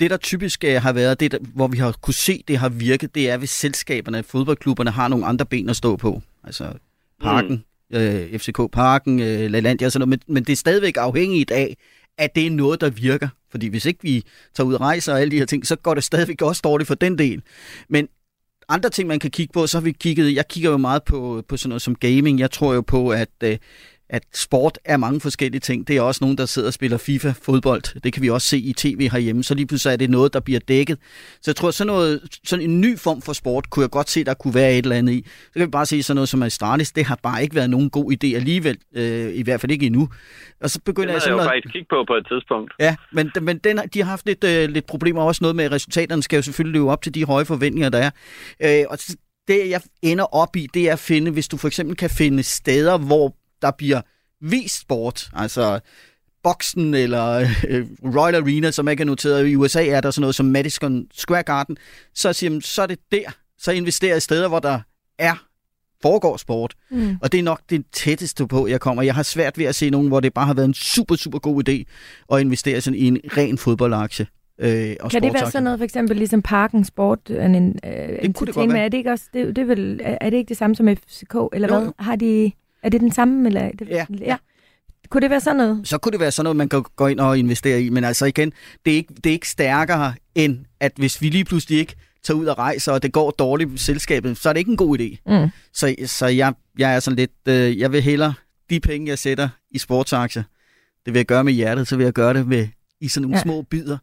[0.00, 2.70] Det, der typisk øh, har været, det, der, hvor vi har kunne se, det har
[2.88, 6.12] virket, det er, hvis selskaberne, fodboldklubberne har nogle andre ben at stå på.
[6.44, 6.72] Altså
[7.20, 7.96] Parken, mm.
[7.96, 10.24] øh, FCK Parken, øh, LaLandia og sådan noget.
[10.28, 11.76] Men, men det er stadigvæk afhængigt af,
[12.18, 13.28] at det er noget, der virker.
[13.50, 14.24] Fordi hvis ikke vi
[14.54, 16.88] tager ud og rejser og alle de her ting, så går det stadigvæk også dårligt
[16.88, 17.42] for den del.
[17.88, 18.08] Men
[18.68, 21.42] andre ting, man kan kigge på, så har vi kigget, jeg kigger jo meget på,
[21.48, 22.38] på sådan noget som gaming.
[22.38, 23.58] Jeg tror jo på, at øh,
[24.10, 25.88] at sport er mange forskellige ting.
[25.88, 28.00] Det er også nogen, der sidder og spiller FIFA-fodbold.
[28.00, 29.44] Det kan vi også se i tv herhjemme.
[29.44, 30.98] Så lige pludselig er det noget, der bliver dækket.
[31.42, 34.24] Så jeg tror, sådan, noget, sådan en ny form for sport, kunne jeg godt se,
[34.24, 35.26] der kunne være et eller andet i.
[35.26, 36.92] Så kan vi bare sige sådan noget som Astralis.
[36.92, 38.78] Det har bare ikke været nogen god idé alligevel.
[38.96, 40.08] Øh, I hvert fald ikke endnu.
[40.60, 42.72] Og så begynder jeg sådan jeg jo faktisk kigge på på et tidspunkt.
[42.80, 45.72] Ja, men, men den, de har haft lidt, øh, lidt problemer også noget med, at
[45.72, 48.10] resultaterne skal jo selvfølgelig leve op til de høje forventninger, der er.
[48.62, 48.98] Øh, og
[49.48, 52.42] det, jeg ender op i, det er at finde, hvis du for eksempel kan finde
[52.42, 54.00] steder, hvor der bliver
[54.40, 55.80] vist sport, altså
[56.42, 57.36] Boksen eller
[57.68, 61.06] øh, Royal Arena, som ikke er noteret i USA, er der sådan noget som Madison
[61.14, 61.76] Square Garden,
[62.14, 64.80] så siger man, så er det der, så investerer i steder, hvor der
[65.18, 65.34] er
[66.02, 66.74] foregår sport.
[66.90, 67.16] Mm.
[67.22, 69.02] Og det er nok det tætteste på, jeg kommer.
[69.02, 71.38] Jeg har svært ved at se nogen, hvor det bare har været en super, super
[71.38, 71.84] god idé
[72.32, 74.26] at investere sådan i en ren fodboldaktie.
[74.58, 78.18] Øh, og kan det være sådan noget, for eksempel ligesom Parken Sport, en, en, det
[78.24, 78.84] en kunne det godt være.
[78.84, 81.34] Er det ikke også, det, det er, vel, er det ikke det samme som FCK,
[81.52, 81.80] eller jo.
[81.80, 81.92] hvad?
[81.98, 82.52] Har de...
[82.82, 83.46] Er det den samme?
[83.46, 83.70] Eller?
[83.78, 84.06] Det, ja.
[84.20, 84.36] ja.
[85.08, 85.88] Kunne det være sådan noget?
[85.88, 87.90] Så kunne det være sådan noget, man kan gå ind og investere i.
[87.90, 88.52] Men altså igen,
[88.84, 92.38] det er ikke, det er ikke stærkere end, at hvis vi lige pludselig ikke tager
[92.38, 94.98] ud og rejser, og det går dårligt i selskabet, så er det ikke en god
[94.98, 95.16] idé.
[95.26, 95.50] Mm.
[95.72, 98.34] Så, så jeg, jeg er sådan lidt, øh, jeg vil hellere
[98.70, 100.42] de penge, jeg sætter i sportsaktier,
[101.06, 102.68] det vil jeg gøre med hjertet, så vil jeg gøre det med,
[103.00, 103.42] i sådan nogle ja.
[103.42, 103.98] små bidder,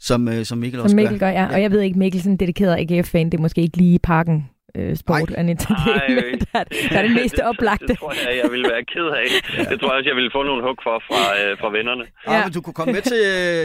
[0.00, 1.26] som, øh, som Mikkel som også Mikkel gør.
[1.26, 1.42] gør ja.
[1.42, 1.52] ja.
[1.52, 4.96] Og jeg ved ikke, Mikkel sådan dedikeret AGF-fan, det er måske ikke lige parken øh,
[4.96, 7.86] sport and entertainment, der, der er det mest det, oplagte.
[7.86, 9.26] Det, det tror jeg, jeg ville være ked af.
[9.58, 9.62] Ja.
[9.70, 12.04] Det tror jeg også, jeg ville få nogle hug for fra, øh, fra vennerne.
[12.26, 12.32] Ja.
[12.36, 13.64] ja, men du kunne komme med til øh,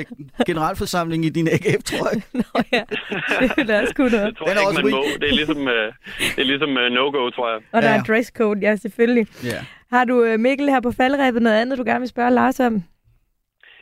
[0.50, 2.22] generalforsamlingen i din AGF, tror jeg.
[2.42, 2.84] Nå ja,
[3.40, 4.28] det ville også kunne noget.
[4.28, 5.04] Det tror jeg ikke, man må.
[5.22, 5.94] Det er ligesom, øh,
[6.36, 7.60] det er ligesom øh, no-go, tror jeg.
[7.72, 7.98] Og der Ja.
[7.98, 9.28] er dresscode, ja, selvfølgelig.
[9.44, 9.60] Ja.
[9.92, 12.84] Har du, øh, Mikkel, her på faldrebet noget andet, du gerne vil spørge Lars om?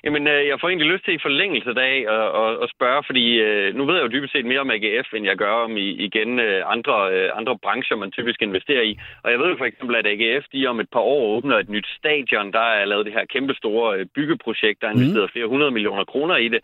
[0.06, 3.26] Jamen, øh, jeg får egentlig lyst til i forlængelse af at, at, at spørge, fordi
[3.48, 5.88] øh, nu ved jeg jo dybest set mere om AGF, end jeg gør om i,
[6.08, 6.96] igen øh, andre,
[7.40, 8.94] andre brancher, man typisk investerer i.
[9.24, 11.70] Og jeg ved jo for eksempel, at AGF de om et par år åbner et
[11.70, 12.54] nyt stadion.
[12.54, 15.34] Der er lavet det her kæmpe store byggeprojekt, der er investeret mm.
[15.34, 16.62] flere hundrede millioner kroner i det.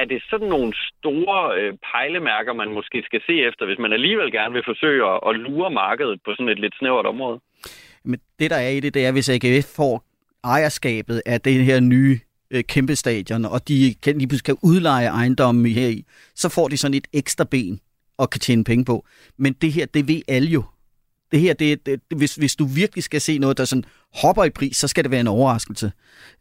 [0.00, 4.54] Er det sådan nogle store pejlemærker, man måske skal se efter, hvis man alligevel gerne
[4.54, 7.40] vil forsøge at, at lure markedet på sådan et lidt snævert område?
[8.04, 10.04] Men det, der er i det, det er, hvis AGF får
[10.44, 12.18] ejerskabet af det her nye
[12.52, 16.68] øh, kæmpe stadion, og de kan lige pludselig kan udleje ejendommen her i, så får
[16.68, 17.80] de sådan et ekstra ben
[18.18, 19.06] og kan tjene penge på.
[19.38, 20.64] Men det her, det ved alle jo.
[21.32, 23.84] Det her, det, det, hvis, hvis du virkelig skal se noget, der sådan
[24.14, 25.92] hopper i pris, så skal det være en overraskelse.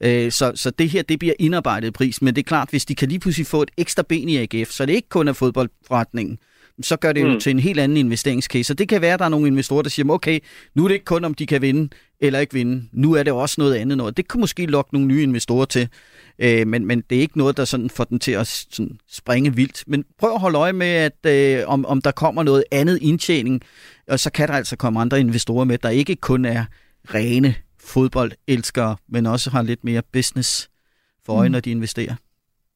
[0.02, 2.22] Øh, så, så det her, det bliver indarbejdet i pris.
[2.22, 4.72] Men det er klart, hvis de kan lige pludselig få et ekstra ben i AGF,
[4.72, 6.38] så det ikke kun er fodboldforretningen,
[6.84, 7.40] så gør det jo Mm.
[7.40, 8.74] til en helt anden investeringscase.
[8.74, 10.40] Og det kan være, at der er nogle investorer, der siger, okay,
[10.76, 11.90] nu er det ikke kun, om de kan vinde
[12.20, 12.84] eller ikke vinde.
[12.92, 14.18] Nu er det også noget andet noget.
[14.18, 15.88] Det kan måske lokke nogle nye investorer til.
[16.40, 19.56] Øh, men, men det er ikke noget, der sådan får den til at sådan springe
[19.56, 19.84] vildt.
[19.88, 21.26] Men prøv at holde øje med, at
[21.60, 23.62] øh, om, om der kommer noget andet indtjening,
[24.08, 26.66] og så kan der altså komme andre investorer med, der ikke kun er
[27.14, 30.70] rene fodboldelskere, men også har lidt mere business
[31.26, 31.52] for øje, Mm.
[31.52, 32.16] når de investerer.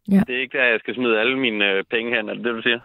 [0.10, 2.54] Det er ikke der, jeg skal smide alle mine øh, penge hen, er det det,
[2.54, 2.80] du siger?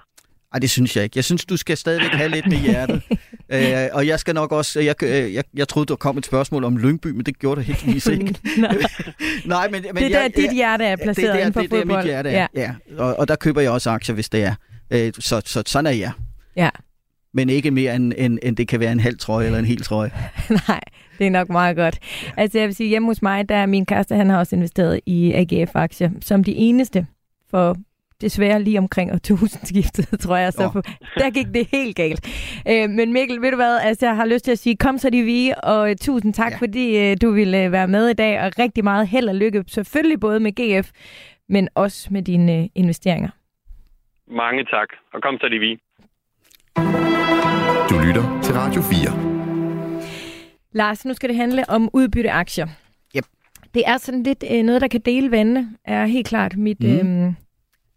[0.52, 1.18] Ej, det synes jeg ikke.
[1.18, 3.02] Jeg synes, du skal stadigvæk have lidt med hjertet.
[3.54, 4.80] øh, og jeg skal nok også...
[4.80, 7.64] Jeg, øh, jeg, jeg troede, der kom et spørgsmål om Lyngby, men det gjorde det
[7.64, 8.24] heldigvis ikke.
[8.58, 8.76] Nej,
[9.44, 11.70] Nej, men, men det er der, jeg, dit hjerte er placeret det, inden for det,
[11.70, 11.98] det er fodbold.
[11.98, 12.46] mit hjerte er.
[12.54, 12.60] Ja.
[12.60, 12.74] ja.
[12.98, 14.54] Og, og der køber jeg også aktier, hvis det er.
[14.90, 16.12] Øh, så, så sådan er jeg.
[16.56, 16.70] Ja.
[17.34, 19.82] Men ikke mere, end, end, end det kan være en halv trøje eller en hel
[19.82, 20.10] trøje.
[20.68, 20.80] Nej,
[21.18, 21.98] det er nok meget godt.
[22.36, 25.00] Altså jeg vil sige, hjemme hos mig, der er min kæreste, han har også investeret
[25.06, 27.06] i AGF-aktier, som de eneste
[27.50, 27.76] for
[28.20, 30.52] desværre lige omkring årtusindskiftet, tror jeg.
[30.52, 30.82] Så på,
[31.14, 32.28] der gik det helt galt.
[32.68, 35.10] Øh, men Mikkel, ved du hvad, altså, jeg har lyst til at sige, kom så
[35.10, 36.56] de vi, og øh, tusind tak, ja.
[36.56, 39.64] Fordi øh, du ville øh, være med i dag, og rigtig meget held og lykke,
[39.68, 40.90] selvfølgelig både med GF,
[41.48, 43.30] men også med dine øh, investeringer.
[44.26, 45.78] Mange tak, og kom så de vi.
[47.90, 49.30] Du lytter til Radio 4.
[50.72, 52.66] Lars, nu skal det handle om udbytteaktier.
[53.16, 53.24] Yep.
[53.74, 57.26] Det er sådan lidt øh, noget, der kan dele vandene, er helt klart mit, mm.
[57.26, 57.32] Øh,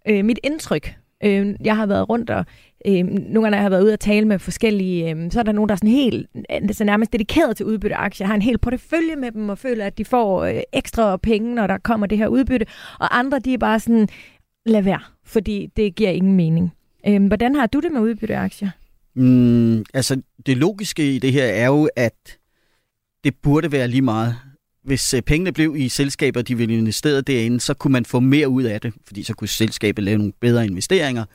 [0.08, 0.96] øh, mit indtryk.
[1.24, 2.46] Øh, jeg har været rundt og
[2.86, 5.52] øh, nogle gange har jeg været ude og tale med forskellige, øh, så er der
[5.52, 9.16] nogen, der er sådan helt, øh, så nærmest dedikeret til udbytteaktier, har en hel portefølje
[9.16, 12.28] med dem og føler, at de får øh, ekstra penge, når der kommer det her
[12.28, 12.66] udbytte.
[13.00, 14.08] Og andre, de er bare sådan,
[14.66, 16.74] lad være, fordi det giver ingen mening.
[17.08, 18.70] Øh, hvordan har du det med udbytteaktier?
[19.16, 22.38] Mm, altså, det logiske i det her er jo, at
[23.24, 24.36] det burde være lige meget.
[24.84, 28.50] Hvis øh, pengene blev i selskaber, de ville investere derinde, så kunne man få mere
[28.50, 31.26] ud af det, fordi så kunne selskabet lave nogle bedre investeringer.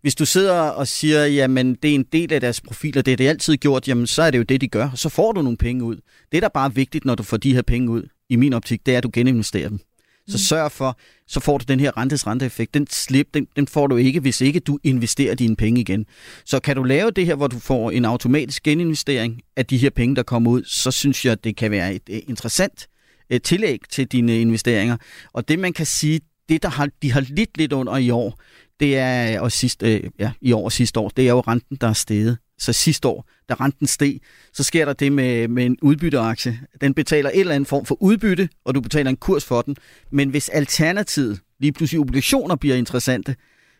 [0.00, 3.16] Hvis du sidder og siger, jamen det er en del af deres profiler, det er
[3.16, 5.42] det altid gjort, jamen så er det jo det, de gør, og så får du
[5.42, 5.96] nogle penge ud.
[6.32, 8.86] Det, der bare er vigtigt, når du får de her penge ud, i min optik,
[8.86, 9.80] det er, at du geninvesterer dem.
[10.28, 12.74] Så sørg for, så får du den her rentes renteeffekt.
[12.74, 16.06] Den slip, den, den får du ikke, hvis ikke du investerer dine penge igen.
[16.44, 19.90] Så kan du lave det her, hvor du får en automatisk geninvestering af de her
[19.90, 22.86] penge, der kommer ud, så synes jeg, det kan være et interessant
[23.30, 24.96] øh, tillæg til dine investeringer.
[25.32, 28.40] Og det man kan sige, det der har, de har lidt lidt under i år,
[28.80, 31.76] det er og sidst, øh, ja, i år og sidste år, det er jo renten,
[31.80, 32.38] der er steget.
[32.64, 34.20] Så sidste år, da renten steg,
[34.52, 36.60] så sker der det med, med en udbytteaktie.
[36.80, 39.76] Den betaler en eller anden form for udbytte, og du betaler en kurs for den.
[40.10, 43.36] Men hvis alternativet, lige pludselig obligationer, bliver interessante,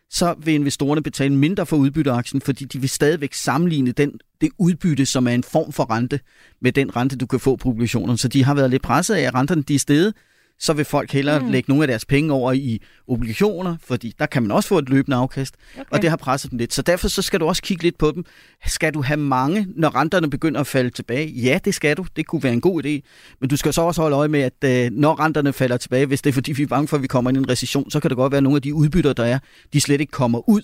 [0.09, 5.05] så vil investorerne betale mindre for udbytteaktien, fordi de vil stadigvæk sammenligne den, det udbytte,
[5.05, 6.19] som er en form for rente,
[6.61, 8.17] med den rente, du kan få på obligationerne.
[8.17, 10.13] Så de har været lidt presset af, at renterne de er steget,
[10.59, 11.51] så vil folk hellere Mm.
[11.51, 14.89] lægge nogle af deres penge over i obligationer, fordi der kan man også få et
[14.89, 15.83] løbende afkast, Okay.
[15.91, 16.73] og det har presset dem lidt.
[16.73, 18.25] Så derfor så skal du også kigge lidt på dem.
[18.65, 21.27] Skal du have mange, når renterne begynder at falde tilbage?
[21.31, 22.05] Ja, det skal du.
[22.15, 23.01] Det kunne være en god idé.
[23.41, 26.21] Men du skal så også holde øje med, at øh, når renterne falder tilbage, hvis
[26.21, 27.99] det er fordi, vi er bange for, at vi kommer ind i en recession, så
[27.99, 29.39] kan det godt være, at nogle af de udbytter, der er,
[29.73, 30.61] de slet ikke kommer ud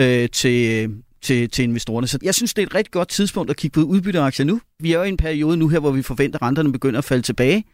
[0.00, 0.90] øh, til,
[1.22, 2.06] til, til investorerne.
[2.06, 4.60] Så jeg synes, det er et rigtig godt tidspunkt at kigge på udbytteaktier nu.
[4.80, 7.04] Vi er jo i en periode nu her, hvor vi forventer, at renterne begynder at
[7.04, 7.64] falde tilbage.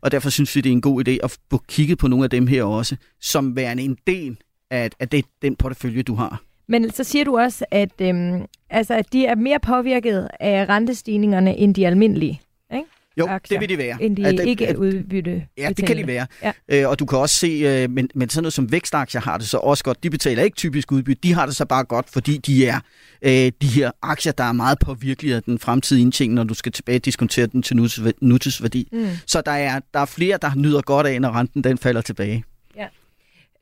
[0.00, 2.30] Og derfor synes vi, det er en god idé at få kigget på nogle af
[2.30, 4.36] dem her også, som værende en del
[4.70, 6.42] af, af det, den portefølje, du har.
[6.68, 11.56] Men så siger du også, at, øhm, altså, at de er mere påvirket af rentestigningerne
[11.56, 12.40] end de almindelige.
[12.74, 12.86] Ikke?
[13.18, 14.02] Jo, aktier, det vil de være.
[14.02, 16.26] end de At det- ikke at- udbytte Ja, det kan de være.
[16.42, 16.52] Ja.
[16.68, 19.48] Øh, og du kan også se, øh, men, men sådan noget som vækstaktier har det
[19.48, 20.02] så også godt.
[20.02, 22.80] De betaler ikke typisk udbytte, de har det så bare godt, fordi de er
[23.22, 26.72] øh, de her aktier, der er meget påvirkelige af den fremtidige indtjening, når du skal
[26.72, 28.88] tilbage diskontere den til nutids- nutidsværdi.
[28.92, 29.06] Mm.
[29.26, 32.44] Så der er, der er flere, der nyder godt af, når renten den falder tilbage.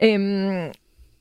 [0.04, 0.68] Øhm,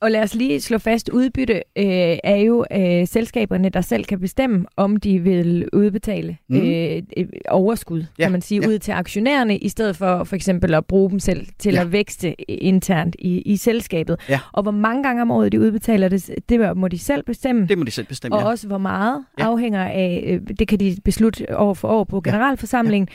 [0.02, 4.20] og lad os lige slå fast, udbytte øh, er jo øh, selskaberne, der selv kan
[4.20, 6.60] bestemme, om de vil udbetale Mhm.
[6.60, 8.68] øh, øh, overskud, Ja, kan man sige, ja.
[8.68, 11.80] ud til aktionærerne, i stedet for for eksempel at bruge dem selv til Ja.
[11.80, 14.16] at vækste internt i, i selskabet.
[14.28, 14.40] Ja.
[14.52, 17.66] Og hvor mange gange om året de udbetaler det, det må de selv bestemme.
[17.66, 18.36] Det må de selv bestemme.
[18.36, 18.48] og ja.
[18.48, 19.44] også hvor meget Ja.
[19.44, 23.08] afhænger af, øh, det kan de beslutte år for år på generalforsamlingen.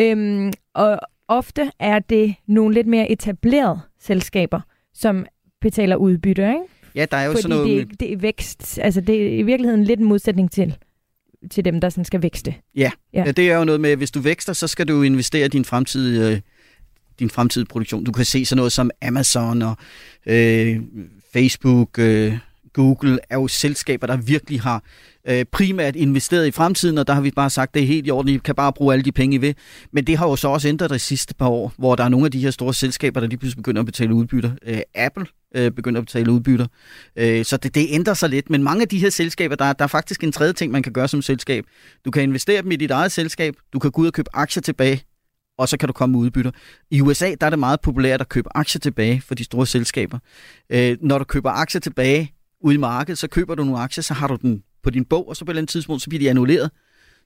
[0.00, 0.98] Øhm, og
[1.28, 4.60] ofte er det nogle lidt mere etablerede selskaber,
[4.94, 5.26] som
[5.60, 6.60] betaler udbytte, ikke?
[6.94, 7.88] Ja, der er jo Fordi sådan noget...
[7.88, 10.76] det, det er vækst, altså det er i virkeligheden lidt en modsætning til,
[11.50, 12.54] til dem, der sådan skal vækste.
[12.76, 12.90] Ja.
[13.14, 13.22] Ja.
[13.26, 15.48] ja, det er jo noget med, at hvis du vækster, så skal du investere i
[15.48, 16.40] din fremtidige, øh,
[17.18, 18.04] din fremtidige produktion.
[18.04, 19.76] Du kan se sådan noget som Amazon og
[20.26, 20.80] øh,
[21.32, 22.38] Facebook, øh,
[22.72, 24.82] Google er jo selskaber, der virkelig har
[25.28, 28.10] øh, primært investeret i fremtiden, og der har vi bare sagt, det er helt i
[28.10, 29.54] orden, I kan bare bruge alle de penge, I vil.
[29.92, 32.26] Men det har jo så også ændret de sidste par år, hvor der er nogle
[32.26, 34.50] af de her store selskaber, der lige pludselig begynder at betale udbytter.
[34.66, 36.66] Øh, Apple øh, begynder at betale udbytter.
[37.16, 38.50] Øh, så det, det ændrer sig lidt.
[38.50, 40.92] Men mange af de her selskaber, der, der er faktisk en tredje ting, man kan
[40.92, 41.64] gøre som selskab.
[42.04, 44.60] Du kan investere dem i dit eget selskab, du kan gå ud og købe aktier
[44.60, 45.04] tilbage,
[45.58, 46.50] og så kan du komme med udbytter.
[46.90, 50.18] I USA der er det meget populært at købe aktier tilbage for de store selskaber.
[50.70, 54.14] Øh, når du køber aktier tilbage ude i markedet, så køber du nogle aktier, så
[54.14, 56.20] har du den på din bog, og så på et eller andet tidspunkt, så bliver
[56.20, 56.70] de annulleret.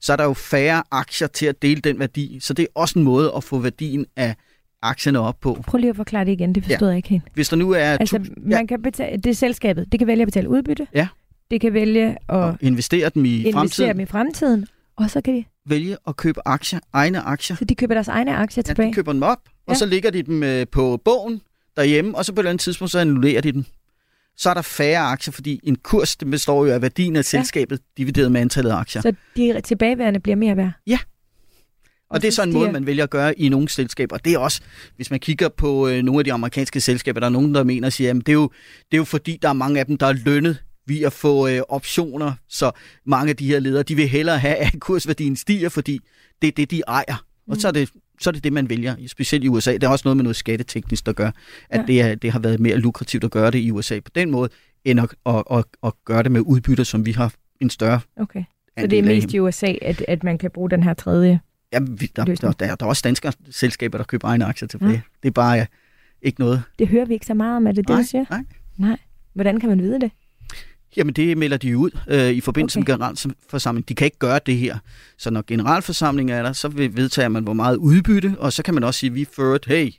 [0.01, 2.39] Så er der jo færre aktier til at dele den værdi.
[2.41, 4.35] Så det er også en måde at få værdien af
[4.83, 5.63] aktierne op på.
[5.67, 6.91] Prøv lige at forklare det igen, det forstod ja.
[6.91, 7.23] jeg ikke helt.
[7.35, 10.23] Hvis der nu er Altså, tu- man kan betale, det er selskabet, det kan vælge
[10.23, 10.87] at betale udbytte.
[10.95, 11.09] Ja.
[11.51, 14.67] Det kan vælge at ja, investere dem i investere fremtiden, dem i fremtiden,
[14.97, 17.57] og så kan de, vælge at købe aktier, egne aktier.
[17.57, 18.89] så de køber deres egne aktier Ja, tilbage.
[18.89, 19.79] de køber dem op, og Ja.
[19.79, 21.41] så ligger de dem øh, på bogen
[21.77, 23.65] derhjemme, og så på et eller andet tidspunkt, så annullerer de dem.
[24.37, 27.81] Så er der færre aktier, fordi en kurs det består jo af værdien af selskabet,
[27.97, 29.03] divideret med antallet af aktier.
[29.03, 30.73] Så de tilbageværende bliver mere værd.
[30.87, 30.99] Ja.
[32.11, 34.19] Og det er så en måde, man vælger at gøre i nogle selskaber.
[34.19, 34.61] Det er også,
[34.97, 37.89] hvis man kigger på øh, nogle af de amerikanske selskaber, der er nogen, der mener
[37.89, 38.51] og siger, at det er, jo,
[38.91, 41.49] det er jo fordi, der er mange af dem, der er lønnet ved at få
[41.49, 42.71] øh, optioner, så
[43.07, 45.99] mange af de her ledere, de vil hellere have, at kursværdien stiger, fordi
[46.43, 47.25] det er det, de ejer.
[47.49, 49.73] Og så er det så er det det, man vælger, specielt i USA.
[49.73, 51.31] Det er også noget med noget skatteteknisk, der gør,
[51.71, 51.85] at Ja.
[51.87, 54.49] det, er, det har været mere lukrativt at gøre det i USA på den måde,
[54.85, 58.45] end at, at, at, at gøre det med udbytter, som vi har en større Okay.
[58.81, 61.41] Så det er mest i USA, at, at man kan bruge den her tredje.
[61.73, 64.91] Ja, vi, der, der, der, der er også danske selskaber, der køber egne aktier tilbage.
[64.91, 64.95] Ja.
[64.97, 65.01] Ja.
[65.23, 65.67] Det er bare
[66.23, 66.63] ikke noget.
[66.79, 68.25] Det hører vi ikke så meget om, er det det, nej, du siger?
[68.31, 68.45] nej.
[68.77, 68.99] Nej.
[69.35, 70.11] Hvordan kan man vide det?
[70.97, 72.91] Jamen, det melder de ud øh, i forbindelse Okay.
[72.93, 73.89] med generalforsamling.
[73.89, 74.79] De kan ikke gøre det her.
[75.19, 78.85] Så når generalforsamlingen er der, så vedtager man, hvor meget udbytte, og så kan man
[78.85, 79.91] også sige, vi ført, hey,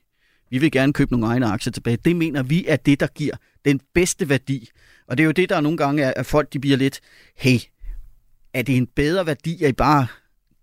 [0.49, 1.97] vi vil gerne købe nogle egne aktier tilbage.
[2.05, 4.69] Det mener vi er det, der giver den bedste værdi.
[5.07, 6.99] Og det er jo det, der nogle gange er, at folk de bliver lidt,
[7.37, 7.59] hey,
[8.53, 10.07] er det en bedre værdi, at I bare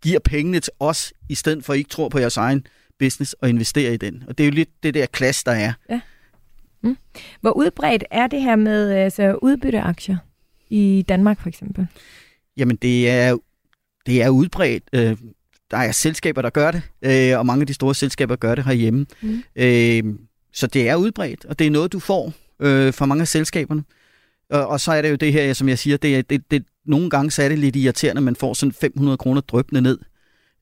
[0.02, 2.66] giver pengene til os, i stedet for at I ikke tror på jeres egen
[2.98, 4.24] business og investerer i den.
[4.28, 5.72] Og det er jo lidt det der klasse, der er.
[7.40, 10.16] Hvor udbredt er det her med altså, udbytteaktier
[10.70, 11.86] i Danmark for eksempel?
[12.56, 13.36] Jamen, det er,
[14.06, 14.82] det er udbredt.
[14.92, 15.16] Øh,
[15.70, 18.64] der er selskaber, der gør det, øh, og mange af de store selskaber gør det
[18.64, 19.06] herhjemme.
[19.22, 19.42] Mm.
[19.56, 20.02] Øh,
[20.52, 23.84] så det er udbredt, og det er noget, du får øh, fra mange af selskaberne.
[24.50, 26.64] Og, og så er det jo det her, som jeg siger, det er, det, det,
[26.84, 29.98] nogle gange så er det lidt irriterende, at man får sådan 500 kroner drøbende ned,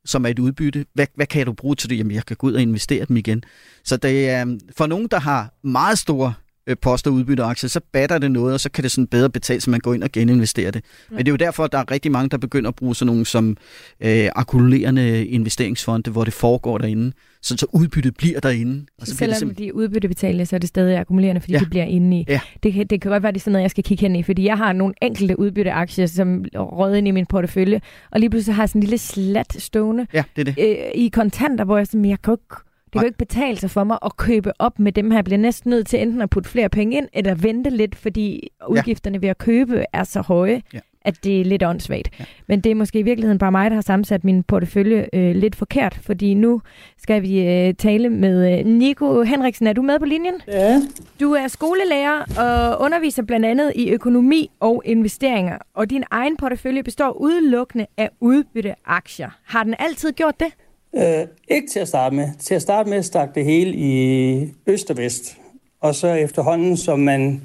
[0.05, 0.87] som er et udbytte.
[0.95, 1.99] Hvad, hvad kan du bruge til det?
[1.99, 3.43] Jamen, jeg kan gå ud og investere dem igen.
[3.85, 6.35] Så det er, øhm, for nogen, der har meget store
[6.71, 9.71] øh, poster udbytteaktier, så batter det noget, og så kan det sådan bedre betale, så
[9.71, 10.85] man går ind og geninvesterer det.
[11.11, 13.07] Men det er jo derfor, at der er rigtig mange, der begynder at bruge sådan
[13.07, 13.57] nogle som
[14.01, 18.87] øh, akkumulerende investeringsfonde, hvor det foregår derinde, så, så udbyttet bliver derinde.
[19.01, 19.65] Og så Så selvom simpelthen...
[19.65, 21.59] de er udbyttebetalte, så er det stadig akkumulerende, fordi ja.
[21.59, 22.25] De bliver inde i.
[22.29, 22.41] Ja.
[22.63, 24.23] Det, kan, det kan godt være, det er sådan noget, jeg skal kigge hen i,
[24.23, 27.81] fordi jeg har nogle enkelte udbytteaktier, som råder ind i min portefølje,
[28.11, 30.79] og lige pludselig har jeg sådan en lille slat stående Ja, det er det.
[30.79, 32.57] øh, i kontanter, hvor jeg sådan, jeg kan ikke,
[32.93, 35.19] det kan jo ikke betale sig for mig at købe op med dem her.
[35.19, 38.49] Jeg bliver næsten nødt til enten at putte flere penge ind, eller vente lidt, fordi
[38.69, 40.79] udgifterne ved at købe er så høje, Ja.
[41.03, 42.09] at det er lidt åndssvagt.
[42.21, 42.25] Ja.
[42.47, 45.57] Men det er måske i virkeligheden bare mig, der har sammensat min portefølje øh, lidt
[45.57, 46.61] forkert, fordi nu
[46.99, 49.67] skal vi øh, tale med øh, Nico Henriksen.
[49.67, 50.35] Er du med på linjen?
[50.49, 50.83] Ja,
[51.21, 56.83] Du er skolelærer og underviser blandt andet i økonomi og investeringer, og din egen portefølje
[56.83, 59.31] består udelukkende af udbytteaktier.
[59.45, 60.49] Har den altid gjort det?
[60.97, 62.29] Øh, ikke til at starte med.
[62.39, 65.37] Til at starte med stak det hele i øst og vest.
[65.81, 67.43] Og så efterhånden, som man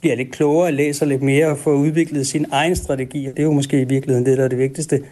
[0.00, 3.44] bliver lidt klogere, læser lidt mere og får udviklet sin egen strategi, og det er
[3.44, 5.04] jo måske i virkeligheden det, der er det vigtigste,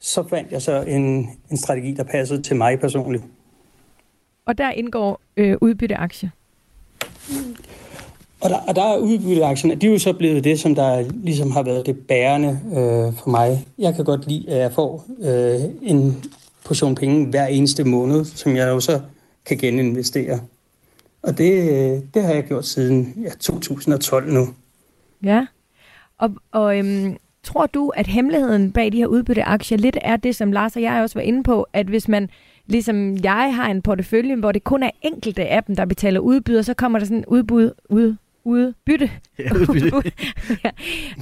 [0.00, 3.24] så fandt jeg så en, en strategi, der passede til mig personligt.
[4.46, 6.30] Og der indgår øh, udbytteaktier.
[8.40, 11.50] Og der, og der er udbytteaktierne, de er jo så blevet det, som der ligesom
[11.50, 13.66] har været det bærende øh, for mig.
[13.78, 16.24] Jeg kan godt lide, at jeg får øh, en
[16.64, 19.00] portion penge hver eneste måned, som jeg jo så
[19.46, 20.40] kan geninvestere.
[21.22, 24.48] Og det, øh, det har jeg gjort siden ja, 2012 nu.
[25.24, 25.46] Ja.
[26.18, 30.52] Og, og øhm, tror du, at hemmeligheden bag de her udbytteaktier lidt er det, som
[30.52, 32.28] Lars og jeg også var inde på, at hvis man
[32.66, 36.62] ligesom jeg har en portefølje, hvor det kun er enkelte af dem, der betaler udbyder,
[36.62, 39.10] så kommer der sådan en udbud, ud, udbytte.
[39.38, 40.12] Ja, udbytte.
[40.64, 40.70] ja.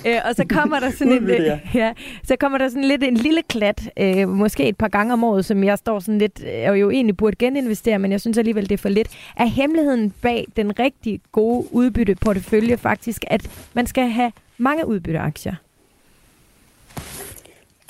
[0.06, 1.58] øh, og så kommer der sådan en, Udbytte, ja.
[1.84, 1.92] ja,
[2.24, 5.44] så kommer der sådan lidt en lille klat, øh, måske et par gange om året,
[5.44, 8.72] som jeg står sådan lidt, og jo egentlig burde geninvestere, men jeg synes alligevel, det
[8.72, 9.08] er for lidt.
[9.36, 15.54] Er hemmeligheden bag den rigtig gode udbytteportefølje faktisk, at man skal have mange udbytteaktier?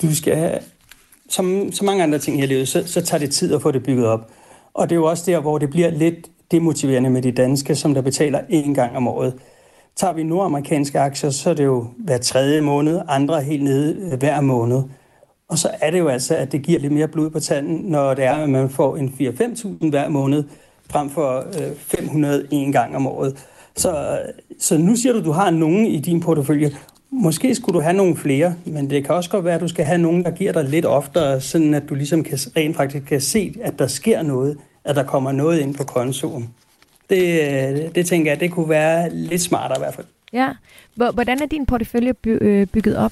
[0.01, 0.59] Du skal have,
[1.29, 3.71] som så mange andre ting her i livet, så, så tager det tid at få
[3.71, 4.31] det bygget op.
[4.73, 7.93] Og det er jo også der, hvor det bliver lidt demotiverende med de danske, som
[7.93, 9.33] der betaler én gang om året.
[9.95, 14.19] Tager vi nordamerikanske aktier, så er det jo hver tredje måned, andre helt nede øh,
[14.19, 14.83] hver måned.
[15.47, 18.13] Og så er det jo altså, at det giver lidt mere blod på tanden, når
[18.13, 20.43] det er, at man får en 4-5.000 hver måned,
[20.89, 23.45] frem for øh, 500 en gang om året.
[23.75, 24.17] Så, øh,
[24.59, 26.71] så nu siger du, at du har nogen i din portefølje.
[27.11, 29.85] Måske skulle du have nogle flere, men det kan også godt være, at du skal
[29.85, 33.21] have nogen, der giver dig lidt oftere, sådan at du ligesom kan, rent faktisk kan
[33.21, 36.49] se, at der sker noget, at der kommer noget ind på kontoen.
[37.09, 40.05] Det, øh, det tænker jeg, det kunne være lidt smartere i hvert fald.
[40.33, 40.49] Ja.
[40.95, 43.11] Hvor- Hvordan er din portefølje øh, bygget op?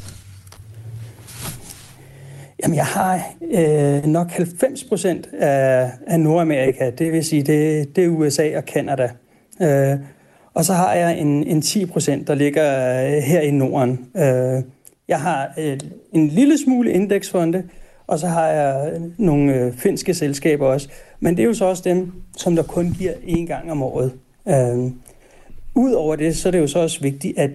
[2.64, 3.20] Jamen, jeg har
[3.52, 6.90] øh, nok 90 procent af, af Nordamerika.
[6.90, 9.10] Det vil sige, det, det er USA og Kanada.
[9.62, 9.98] Øh,
[10.54, 12.66] og så har jeg en, en 10 procent, der ligger
[13.06, 14.06] øh, her i Norden.
[14.18, 14.64] Øh,
[15.08, 15.80] jeg har øh,
[16.14, 17.64] en lille smule indeksfonde,
[18.12, 20.88] og så har jeg nogle øh, finske selskaber også.
[21.19, 24.12] Men det er jo så også dem, som der kun giver én gang om året.
[24.47, 24.91] Øh,
[25.76, 27.50] Udover det, så er det jo så også vigtigt, at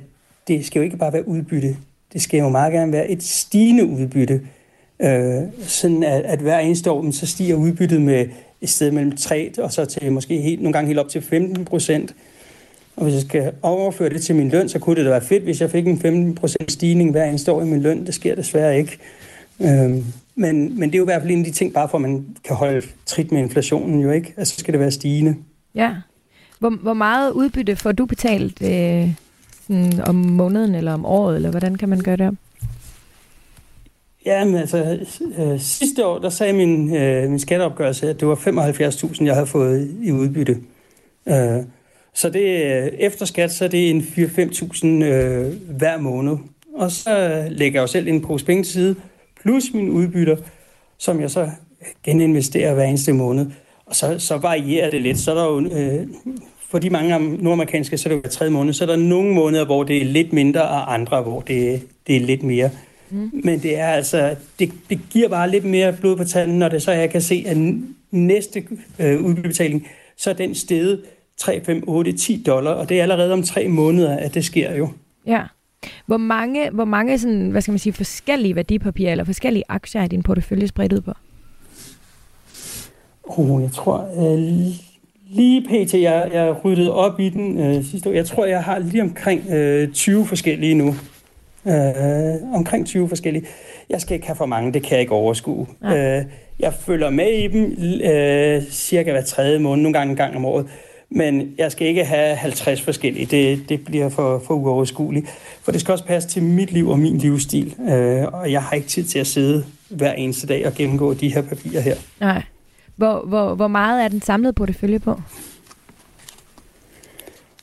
[0.49, 1.77] det skal jo ikke bare være udbytte.
[2.13, 4.41] Det skal jo meget gerne være et stigende udbytte.
[5.01, 8.27] Øh, sådan at, at hver eneste år, så stiger udbyttet med
[8.61, 11.65] et sted mellem 3 og så til måske helt, nogle gange helt op til 15
[11.65, 12.15] procent.
[12.97, 15.43] Og hvis jeg skal overføre det til min løn, så kunne det da være fedt,
[15.43, 18.07] hvis jeg fik en 15 procent stigning hver eneste år i min løn.
[18.07, 18.99] Det sker desværre ikke.
[19.61, 20.03] Øh,
[20.37, 22.03] men, men det er jo i hvert fald en af de ting, bare for at
[22.03, 24.35] man kan holde trit med inflationen jo ikke.
[24.37, 25.37] Altså så skal det være stigende.
[25.75, 25.95] Ja.
[26.59, 29.11] Hvor, hvor meget udbytte får du betalt øh,
[29.67, 32.37] sådan om måneden eller om året, eller hvordan kan man gøre det?
[34.27, 34.99] Ja, men altså,
[35.39, 39.47] øh, sidste år, der sagde min, øh, min skatteopgørelse, at det var 75.000, jeg havde
[39.47, 40.57] fået i udbytte.
[41.29, 41.63] Øh,
[42.15, 46.37] så det, øh, efter skat, så er det en 4-5.000 øh, hver måned.
[46.75, 48.97] Og så lægger jeg jo selv en pose penge til side,
[49.47, 50.37] plus mine udbytter,
[50.99, 51.51] som jeg så
[52.05, 53.47] geninvesterer hver eneste måned.
[53.87, 55.19] Og så, så varierer det lidt.
[55.19, 56.07] Så er der jo, øh,
[56.71, 59.65] for de mange nordamerikanske, så er det jo tredje måned, så er der nogle måneder,
[59.65, 62.71] hvor det er lidt mindre, og andre, hvor det, det er lidt mere.
[63.11, 63.31] Mm.
[63.45, 66.83] Men det er altså, det, det giver bare lidt mere blod på tanden, når det
[66.83, 67.57] så jeg kan se, at
[68.11, 68.65] næste
[68.99, 71.03] øh, udbetaling, så er den steget
[71.37, 74.77] 3, 5, 8, 10 dollar, og det er allerede om tre måneder, at det sker
[74.77, 74.89] jo.
[75.27, 75.43] Ja.
[76.07, 80.07] Hvor mange, hvor mange sådan, hvad skal man sige, forskellige værdipapirer eller forskellige aktier er
[80.07, 81.13] din portefølje spredt ud på?
[83.25, 84.39] Oh, jeg tror, øh,
[85.31, 85.95] lige pt.
[85.95, 88.15] Jeg, jeg ryddede op i den øh, sidste år.
[88.15, 90.95] Jeg tror, jeg har lige omkring øh, 20 forskellige nu.
[91.67, 93.47] Øh, omkring 20 forskellige.
[93.91, 95.67] Jeg skal ikke have for mange, det kan jeg ikke overskue.
[95.81, 96.19] Nej.
[96.19, 96.25] Øh,
[96.59, 100.45] jeg følger med i dem øh, cirka hver tredje måned, nogle gange en gang om
[100.45, 100.67] året.
[101.11, 103.27] Men jeg skal ikke have 50 forskellige.
[103.27, 105.27] Det, det bliver for, for uoverskueligt.
[105.63, 107.75] For det skal også passe til mit liv og min livsstil.
[107.91, 111.35] Øh, og jeg har ikke tid til at sidde hver eneste dag og gennemgå de
[111.35, 111.97] her papirer her.
[112.21, 112.43] Nej.
[112.97, 115.21] Hvor, hvor, hvor meget er den samlede portefølje på?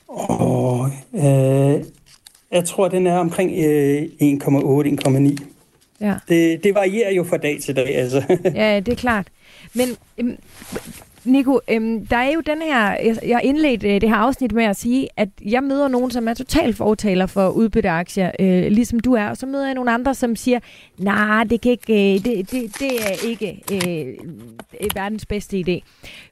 [0.07, 1.83] Og øh,
[2.51, 5.45] jeg tror, den er omkring øh, 1,8-1,9.
[6.01, 6.15] Ja.
[6.29, 8.23] Det, det varierer jo fra dag til dag, altså.
[8.55, 9.27] ja, det er klart.
[9.73, 10.37] Men øhm,
[11.25, 14.63] Nico, øhm, der er jo den her, jeg, jeg indledte øh, det her afsnit med
[14.63, 19.13] at sige, at jeg møder nogen, som er totalt fortaler for udbytteaktier, øh, ligesom du
[19.13, 20.59] er, og så møder jeg nogle andre, som siger,
[20.97, 24.07] nej, nah, det, kan ikke, øh, det, det, det er ikke øh,
[24.81, 25.79] øh, verdens bedste idé.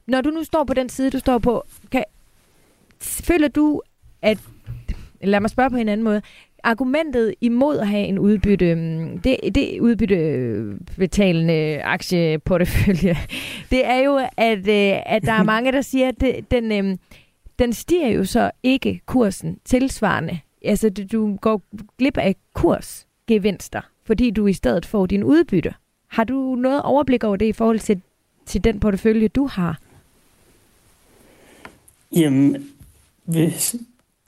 [0.06, 2.04] Når du nu står på den side, du står på, kan,
[3.00, 3.82] føler du,
[4.22, 4.38] at,
[5.22, 6.22] lad mig spørge på en anden måde,
[6.62, 13.16] argumentet imod at have en udbytte, mm, det, det udbyttebetalende aktieportefølje,
[13.70, 16.96] det er jo, at, øh, at der er mange, der siger, at det, den, øh,
[17.58, 20.38] den stiger jo så ikke kursen tilsvarende.
[20.64, 21.62] Altså, du- du går
[21.98, 25.74] glip af kursgevinster, fordi du i stedet får din udbytte.
[26.08, 28.00] Har du noget overblik over det i forhold til,
[28.46, 29.78] til den portefølje, du har?
[32.16, 32.66] Jamen,
[33.24, 33.76] hvis,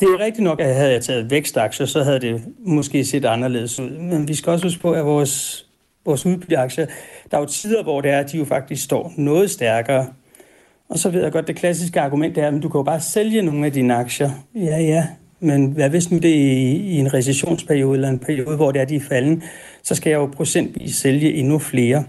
[0.00, 3.80] det er rigtigt nok, at havde jeg taget vækstaktier, så havde det måske set anderledes
[3.80, 3.90] ud.
[3.90, 5.66] Men vi skal også huske på, at vores,
[6.04, 6.86] vores udbytteaktier,
[7.30, 10.06] der er jo tider, hvor det er, at de jo faktisk står noget stærkere.
[10.88, 13.42] Og så ved jeg godt, det klassiske argument er, at du kan jo bare sælge
[13.42, 14.30] nogle af dine aktier.
[14.54, 15.06] Ja, ja,
[15.40, 18.80] men hvad hvis nu det er i, i en recessionsperiode eller en periode, hvor det
[18.80, 19.42] er, de er falden,
[19.82, 22.04] så skal jeg jo procentvis sælge endnu flere.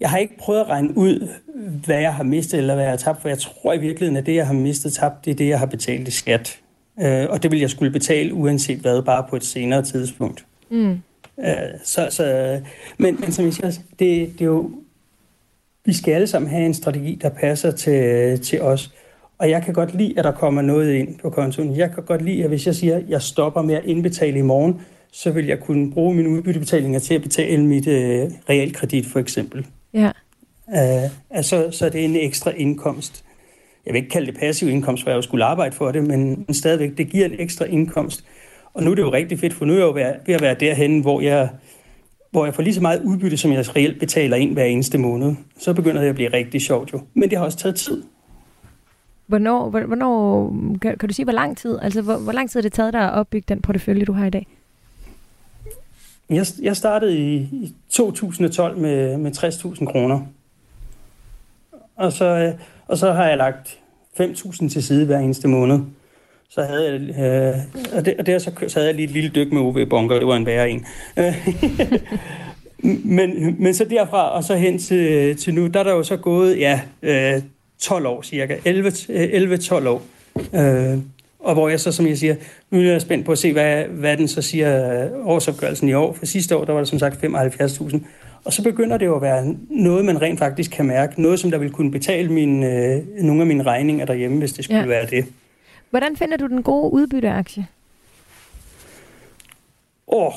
[0.00, 1.28] Jeg har ikke prøvet at regne ud,
[1.84, 4.26] hvad jeg har mistet eller hvad jeg har tabt, for jeg tror i virkeligheden, at
[4.26, 6.61] det, jeg har mistet tabt, det er det, jeg har betalt i skat.
[7.00, 10.44] Øh, og det vil jeg skulle betale uanset hvad, bare på et senere tidspunkt.
[10.70, 10.90] Mm.
[11.38, 12.60] Øh, så, så,
[12.98, 14.70] men, men som jeg siger, det, det er jo,
[15.84, 18.92] vi skal alle sammen have en strategi, der passer til, til os.
[19.38, 21.76] Og jeg kan godt lide, at der kommer noget ind på kontoen.
[21.76, 24.42] Jeg kan godt lide, at hvis jeg siger, at jeg stopper med at indbetale i
[24.42, 24.80] morgen,
[25.12, 29.66] så vil jeg kunne bruge mine udbyttebetalinger til at betale mit øh, realkredit for eksempel.
[29.94, 30.10] Ja.
[30.66, 33.24] Uh, altså, så det er en ekstra indkomst.
[33.86, 36.98] Jeg vil ikke kalde det passiv indkomst, for jeg skulle arbejde for det, men, stadigvæk,
[36.98, 38.24] det giver en ekstra indkomst.
[38.74, 39.92] Og nu er det jo rigtig fedt, for nu er jeg jo
[40.26, 41.48] ved at være derhen, hvor jeg,
[42.30, 45.34] hvor jeg får lige så meget udbytte, som jeg reelt betaler ind hver eneste måned.
[45.58, 47.00] Så begynder det at blive rigtig sjovt jo.
[47.14, 48.02] Men det har også taget tid.
[49.26, 50.48] Hvornår, hvornår
[50.82, 51.78] kan, kan du sige, hvor lang tid?
[51.82, 54.26] Altså, hvor, hvor lang tid har det taget dig at opbygge den portefølje, du har
[54.26, 54.46] i dag?
[56.30, 60.20] Jeg, jeg startede i, i 2012 med, med 60.000 kroner.
[61.96, 62.54] Og så, øh,
[62.88, 63.78] og så har jeg lagt
[64.20, 65.78] 5.000 til side hver eneste måned.
[66.48, 67.54] Så havde jeg, øh,
[67.98, 70.18] og, det, og der så, så havde jeg lige et lille dyk med OV Bunker,
[70.18, 70.86] det var en værre en.
[73.16, 76.16] men, men så derfra og så hen til, til nu, der er der jo så
[76.16, 77.42] gået, ja, øh,
[77.80, 80.02] 12 år cirka, 11-12 øh, år.
[80.54, 80.98] Øh,
[81.38, 82.34] og hvor jeg så, som jeg siger,
[82.70, 85.92] nu er jeg spændt på at se, hvad, hvad den så siger øh, årsopgørelsen i
[85.92, 86.12] år.
[86.12, 87.98] For sidste år, der var det som sagt 75.000.
[88.44, 91.22] Og så begynder det jo at være noget, man rent faktisk kan mærke.
[91.22, 94.64] Noget, som der vil kunne betale min, øh, nogle af mine regninger derhjemme, hvis det
[94.64, 94.86] skulle ja.
[94.86, 95.26] være det.
[95.90, 97.66] Hvordan finder du den gode udbytteaktie?
[100.08, 100.32] Åh, oh,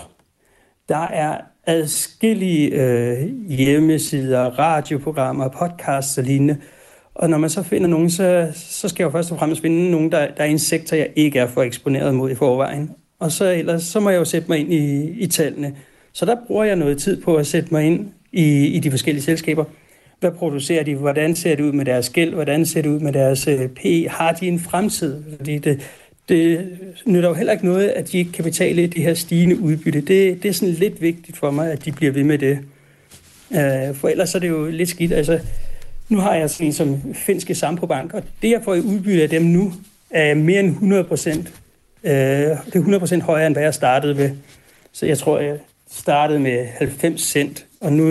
[0.89, 6.57] der er adskillige øh, hjemmesider, radioprogrammer, podcasts og lignende.
[7.15, 9.91] Og når man så finder nogen, så, så skal jeg jo først og fremmest finde
[9.91, 12.91] nogen, der, der er en sektor, jeg ikke er for eksponeret mod i forvejen.
[13.19, 15.75] Og så ellers, så må jeg jo sætte mig ind i, i tallene.
[16.15, 19.23] Så der bruger jeg noget tid på at sætte mig ind i, i de forskellige
[19.23, 19.65] selskaber.
[20.19, 20.95] Hvad producerer de?
[20.95, 22.33] Hvordan ser det ud med deres gæld?
[22.33, 24.09] Hvordan ser det ud med deres øh, P?
[24.09, 25.23] Har de en fremtid?
[25.37, 25.81] Fordi det,
[26.29, 26.69] det
[27.05, 30.01] nytter jo heller ikke noget, at de ikke kan betale det her stigende udbytte.
[30.01, 32.59] Det, det er sådan lidt vigtigt for mig, at de bliver ved med det.
[33.49, 35.13] Uh, for ellers er det jo lidt skidt.
[35.13, 35.39] Altså,
[36.09, 39.23] nu har jeg sådan en som finske Sampo Bank, og det jeg får i udbytte
[39.23, 39.73] af dem nu,
[40.09, 41.47] er mere end 100 procent.
[42.03, 44.31] Uh, det er 100 procent højere, end hvad jeg startede ved.
[44.91, 45.39] Så jeg tror,
[45.89, 48.09] startede med 90 cent, og nu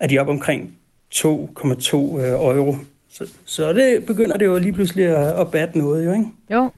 [0.00, 0.78] er de op omkring
[1.14, 2.76] 2,2 øh, euro.
[3.10, 6.26] Så, så det begynder det jo lige pludselig at, at batte noget, jo, ikke?
[6.50, 6.70] Jo.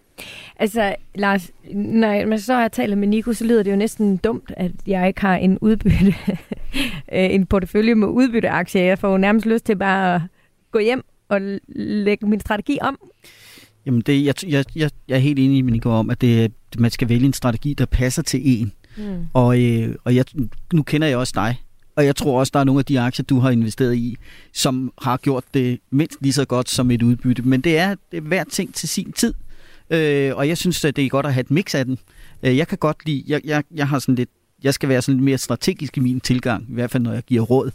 [0.59, 4.53] Altså, Lars, når man så har talt med Nico, så lyder det jo næsten dumt,
[4.57, 6.15] at jeg ikke har en udbytte,
[7.13, 8.83] øh, en portefølje med udbytteaktier.
[8.83, 10.21] Jeg får jo nærmest lyst til bare at
[10.71, 11.41] gå hjem og
[11.77, 12.99] lægge min strategi om.
[13.87, 16.91] Jamen, det, jeg, jeg, jeg, jeg er helt enig med Nico om, at det, man
[16.91, 18.73] skal vælge en strategi, der passer til en.
[18.97, 19.27] Mm.
[19.33, 20.25] Og, øh, og jeg,
[20.73, 21.63] nu kender jeg også dig,
[21.97, 24.17] og jeg tror også, der er nogle af de aktier, du har investeret i,
[24.53, 27.43] som har gjort det mindst lige så godt som et udbytte.
[27.43, 29.35] Men det er, det er hver ting til sin tid.
[29.91, 31.99] Øh, og jeg synes, at det er godt at have et mix af den.
[32.43, 34.31] Øh, jeg kan godt lide, jeg, jeg, jeg har sådan lidt,
[34.65, 37.23] jeg skal være sådan lidt mere strategisk i min tilgang, i hvert fald når jeg
[37.23, 37.71] giver råd.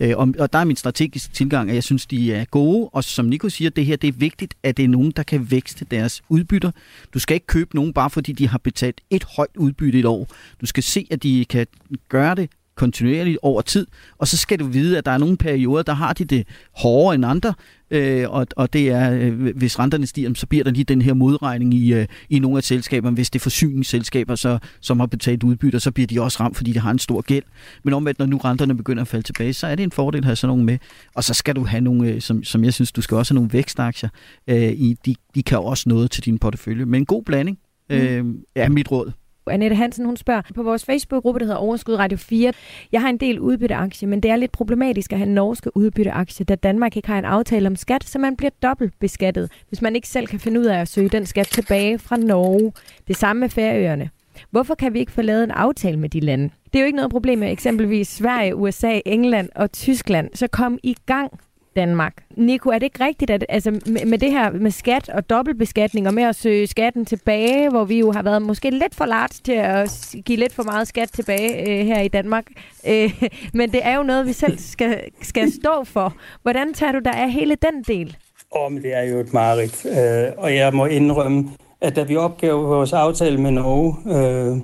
[0.00, 2.88] Øh, og, og der er min strategiske tilgang, at jeg synes, de er gode.
[2.92, 5.50] Og som Nico siger, det her det er vigtigt, at det er nogen, der kan
[5.50, 6.70] vækste deres udbytter.
[7.14, 10.28] Du skal ikke købe nogen, bare fordi de har betalt et højt udbytte et år.
[10.60, 11.66] Du skal se, at de kan
[12.08, 13.86] gøre det kontinuerligt over tid,
[14.18, 17.14] og så skal du vide, at der er nogle perioder, der har de det hårdere
[17.14, 17.54] end andre,
[17.90, 21.14] øh, og, og det er, øh, hvis renterne stiger, så bliver der lige den her
[21.14, 23.14] modregning i, øh, i nogle af selskaberne.
[23.14, 26.72] Hvis det er forsyningsselskaber, så, som har betalt udbytter, så bliver de også ramt, fordi
[26.72, 27.44] de har en stor gæld.
[27.84, 30.24] Men omvendt, når nu renterne begynder at falde tilbage, så er det en fordel at
[30.24, 30.78] have sådan nogle med.
[31.14, 33.36] Og så skal du have nogle, øh, som, som jeg synes, du skal også have
[33.36, 34.08] nogle vækstaktier.
[34.48, 36.84] Øh, i, de, de kan også noget til din portefølje.
[36.84, 37.58] Men en god blanding
[37.90, 37.96] mm.
[37.96, 38.24] øh,
[38.54, 39.12] er mit råd.
[39.50, 42.52] Annette Hansen, hun spørger på vores Facebook-gruppe, der hedder Overskud Radio 4.
[42.92, 46.54] Jeg har en del udbytteaktier, men det er lidt problematisk at have norske udbytteaktier, da
[46.54, 50.08] Danmark ikke har en aftale om skat, så man bliver dobbelt beskattet, hvis man ikke
[50.08, 52.72] selv kan finde ud af at søge den skat tilbage fra Norge.
[53.08, 54.10] Det samme med Færøerne.
[54.50, 56.50] Hvorfor kan vi ikke få lavet en aftale med de lande?
[56.64, 60.30] Det er jo ikke noget problem med eksempelvis Sverige, USA, England og Tyskland.
[60.34, 61.40] Så kom i gang
[61.76, 62.14] Danmark.
[62.36, 66.06] Nico, er det ikke rigtigt, at altså, med, med det her med skat og dobbeltbeskatning
[66.08, 69.40] og med at søge skatten tilbage, hvor vi jo har været måske lidt for large
[69.44, 72.44] til at give lidt for meget skat tilbage øh, her i Danmark,
[72.90, 73.22] øh,
[73.54, 76.14] men det er jo noget, vi selv skal, skal stå for.
[76.42, 78.16] Hvordan tager du dig af hele den del?
[78.56, 81.50] Åh, men det er jo et mareridt, øh, og jeg må indrømme,
[81.80, 84.56] at da vi opgav vores aftale med Norge, øh,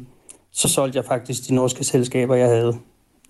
[0.53, 2.77] så solgte jeg faktisk de norske selskaber, jeg havde.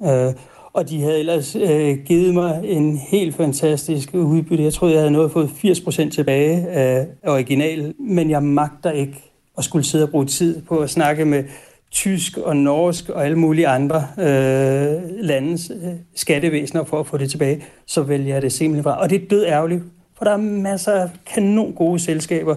[0.03, 0.35] Øh,
[0.75, 4.65] og de havde ellers øh, givet mig en helt fantastisk udbytte.
[4.65, 9.65] Jeg troede, jeg havde nået fået 80% tilbage af original, men jeg magter ikke at
[9.65, 11.45] skulle sidde og bruge tid på at snakke med
[11.91, 17.31] tysk og norsk og alle mulige andre øh, landes øh, skattevæsener for at få det
[17.31, 19.01] tilbage, så vælger jeg det simpelthen fra.
[19.01, 19.83] Og det er død ærgerligt,
[20.19, 22.55] for der er masser af kanon gode selskaber,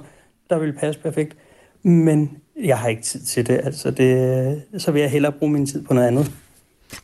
[0.49, 1.37] der vil passe perfekt.
[1.83, 4.37] Men jeg har ikke tid til det, altså det,
[4.73, 6.31] øh, så vil jeg hellere bruge min tid på noget andet.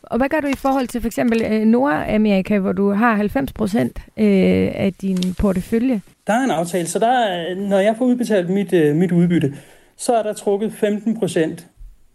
[0.02, 3.52] Og hvad gør du i forhold til for eksempel øh, Nordamerika, hvor du har 90
[3.52, 6.00] procent øh, af din portefølje?
[6.26, 9.54] Der er en aftale, så der er, når jeg får udbetalt mit, øh, mit udbytte,
[9.96, 11.66] så er der trukket 15 procent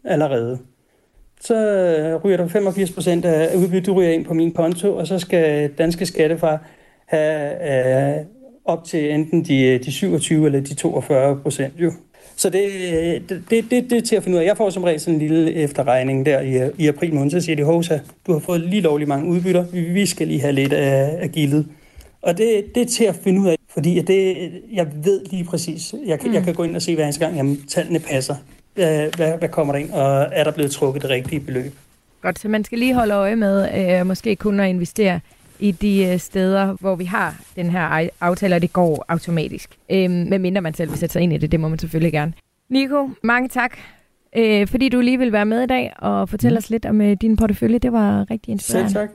[0.03, 0.59] allerede.
[1.41, 1.55] Så
[2.23, 6.05] ryger der 85 procent af udbyttet ryger ind på min konto, og så skal danske
[6.05, 6.65] skattefar
[7.05, 8.25] have øh,
[8.65, 11.91] op til enten de, de 27 eller de 42 procent jo.
[12.37, 12.69] Så det,
[13.29, 14.45] det, det, det, det er til at finde ud af.
[14.45, 17.55] Jeg får som regel sådan en lille efterregning der i, i april måned, så siger
[17.55, 21.17] de, Hosa, du har fået lige lovlig mange udbytter, vi skal lige have lidt af,
[21.19, 21.65] af gildet.
[22.21, 25.93] Og det, det er til at finde ud af, fordi det, jeg ved lige præcis,
[26.05, 26.33] jeg, mm.
[26.33, 28.35] jeg kan gå ind og se hver eneste gang, jamen tallene passer.
[28.73, 31.73] Hvad, hvad, hvad kommer der ind, og er der blevet trukket det rigtige beløb?
[32.21, 33.67] Godt, så man skal lige holde øje med,
[33.99, 35.19] øh, måske kun at investere
[35.59, 39.77] i de øh, steder, hvor vi har den her aftale, og det går automatisk.
[39.91, 42.33] Øh, medmindre man selv vil sætte sig ind i det, det må man selvfølgelig gerne.
[42.69, 43.77] Nico, mange tak,
[44.37, 46.57] øh, fordi du lige vil være med i dag og fortælle mm.
[46.57, 47.79] os lidt om øh, din portefølje.
[47.79, 48.91] Det var rigtig inspirerende.
[48.91, 49.09] Selv tak.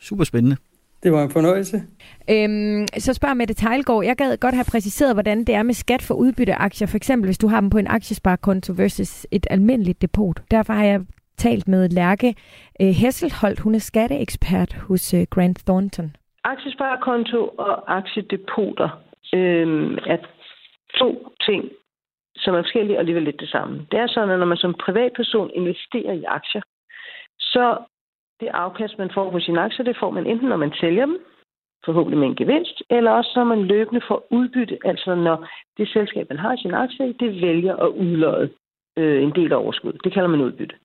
[0.00, 0.56] Super spændende.
[1.02, 1.82] Det var en fornøjelse.
[2.30, 4.04] Øhm, så spørg med detaljgård.
[4.04, 6.86] Jeg gad godt have præciseret, hvordan det er med skat for udbytteaktier.
[6.88, 10.42] For eksempel, hvis du har dem på en aktiesparekonto versus et almindeligt depot.
[10.50, 11.00] Derfor har jeg
[11.36, 12.34] talt med Lærke
[12.80, 13.44] øh, Hesselholt.
[13.44, 13.60] Hesselholdt.
[13.60, 16.16] Hun er skatteekspert hos øh, Grant Thornton.
[16.44, 18.88] Aktiesparekonto og aktiedepoter
[19.34, 20.18] øh, er
[20.98, 21.08] to
[21.46, 21.62] ting,
[22.36, 23.86] som er forskellige og alligevel lidt det samme.
[23.90, 26.62] Det er sådan, at når man som privatperson investerer i aktier,
[27.40, 27.78] så
[28.40, 31.18] det afkast, man får på sine aktier, det får man enten, når man sælger dem,
[31.84, 36.26] forhåbentlig med en gevinst, eller også så man løbende får udbytte, altså når det selskab,
[36.28, 38.48] man har sin aktie, det vælger at udløje
[38.96, 39.92] øh, en del af overskud.
[40.04, 40.76] Det kalder man udbytte.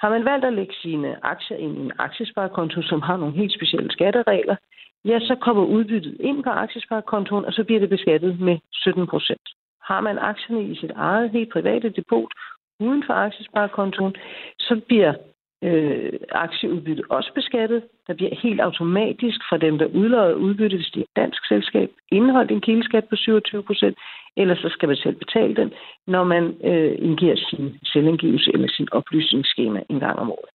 [0.00, 3.54] Har man valgt at lægge sine aktier ind i en aktiesparekonto, som har nogle helt
[3.54, 4.56] specielle skatteregler,
[5.04, 9.48] ja, så kommer udbyttet ind på aktiesparekontoen, og så bliver det beskattet med 17 procent.
[9.82, 12.32] Har man aktierne i sit eget helt private depot
[12.80, 14.14] uden for aktiesparekontoen,
[14.58, 15.14] så bliver
[15.62, 17.82] øh, aktieudbytte også beskattet.
[18.06, 21.90] Der bliver helt automatisk fra dem, der udløjer udbytte, hvis det er et dansk selskab,
[22.10, 23.98] indeholdt en kildeskat på 27 procent,
[24.36, 25.72] eller så skal man selv betale den,
[26.06, 30.50] når man øh, indgiver sin selvindgivelse eller sin oplysningsskema en gang om året.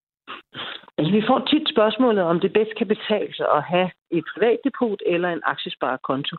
[0.97, 4.58] Altså, vi får tit spørgsmålet, om det bedst kan betale sig at have et privat
[4.64, 6.38] depot eller en aktiesparekonto.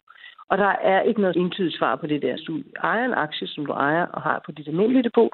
[0.51, 2.37] Og der er ikke noget entydigt svar på det der.
[2.37, 5.31] Så du ejer en aktie, som du ejer og har på dit almindelige depot,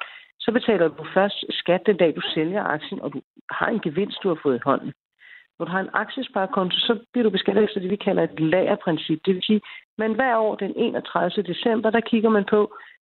[0.51, 3.20] så betaler du først skat den dag, du sælger aktien, og du
[3.51, 4.92] har en gevinst, du har fået i hånden.
[5.59, 9.20] Når du har en aktiesparekonto, så bliver du beskattet efter det, vi kalder et lagerprincip.
[9.26, 9.61] Det vil sige,
[9.98, 11.42] men hver år den 31.
[11.42, 12.61] december, der kigger man på,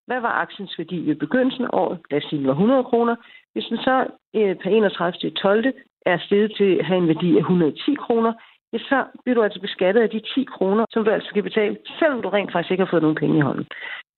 [0.08, 2.00] hvad var aktiens værdi ved begyndelsen af året?
[2.12, 3.16] Lad os sige, den var 100 kroner.
[3.54, 3.96] Hvis den så
[4.36, 5.32] øh, per 31.
[5.32, 5.66] 12.
[6.06, 8.34] er steget til at have en værdi af 110 kroner,
[8.74, 11.78] ja, så bliver du altså beskattet af de 10 kroner, som du altså skal betale,
[12.00, 13.68] selvom du rent faktisk ikke har fået nogen penge i hånden.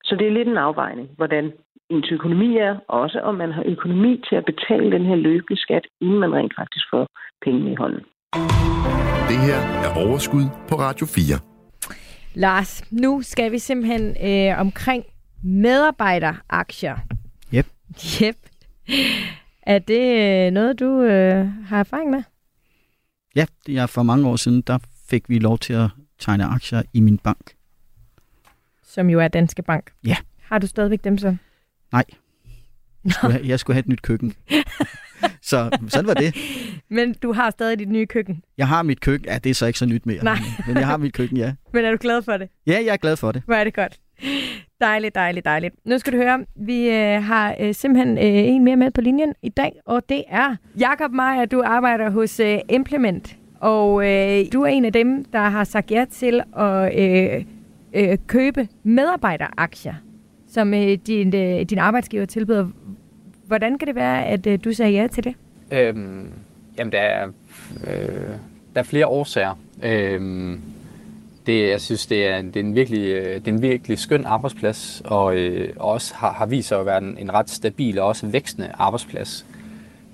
[0.04, 1.52] Så det er lidt en afvejning, hvordan
[1.90, 5.86] ens økonomi er, også om man har økonomi til at betale den her løbende skat,
[6.00, 7.06] inden man rent faktisk får
[7.44, 8.02] penge i hånden.
[9.30, 11.38] Det her er Overskud på Radio 4.
[12.34, 15.04] Lars, nu skal vi simpelthen øh, omkring
[15.42, 16.96] medarbejderaktier.
[17.54, 17.66] Yep.
[18.22, 18.36] Yep.
[19.62, 20.04] Er det
[20.46, 22.22] øh, noget, du øh, har erfaring med?
[23.36, 24.78] Ja, det er for mange år siden, der
[25.10, 25.88] fik vi lov til at
[26.18, 27.52] tegne aktier i min bank.
[28.82, 29.92] Som jo er Danske Bank.
[30.06, 30.16] Ja.
[30.42, 31.36] Har du stadigvæk dem så?
[31.92, 32.04] Nej.
[33.04, 34.34] Jeg skulle, have, jeg skulle have et nyt køkken.
[35.42, 36.36] så sådan var det.
[36.88, 38.42] Men du har stadig dit nye køkken?
[38.58, 39.28] Jeg har mit køkken.
[39.28, 40.24] Ja, det er så ikke så nyt mere.
[40.24, 40.38] Nej.
[40.66, 41.52] Men jeg har mit køkken, ja.
[41.74, 42.48] Men er du glad for det?
[42.66, 43.42] Ja, jeg er glad for det.
[43.46, 43.98] Hvor er det godt.
[44.80, 45.74] Dejligt, dejligt, dejligt.
[45.84, 49.34] Nu skal du høre, vi øh, har øh, simpelthen øh, en mere med på linjen
[49.42, 51.44] i dag, og det er Jakob Meyer.
[51.44, 55.90] Du arbejder hos øh, Implement, og øh, du er en af dem, der har sagt
[55.90, 57.44] ja til at øh,
[57.94, 59.94] øh, købe medarbejderaktier
[60.50, 62.66] som øh, din, øh, din arbejdsgiver tilbyder.
[63.46, 65.34] Hvordan kan det være, at øh, du sagde ja til det?
[65.72, 66.28] Øhm,
[66.78, 67.26] jamen, der er,
[67.86, 68.30] øh,
[68.74, 69.58] der er flere årsager.
[69.82, 70.60] Øhm,
[71.46, 74.24] det, jeg synes, det er, det er, en, virkelig, øh, det er en virkelig skøn
[74.24, 78.06] arbejdsplads, og øh, også har, har vist sig at være en, en ret stabil og
[78.06, 79.46] også vækstende arbejdsplads,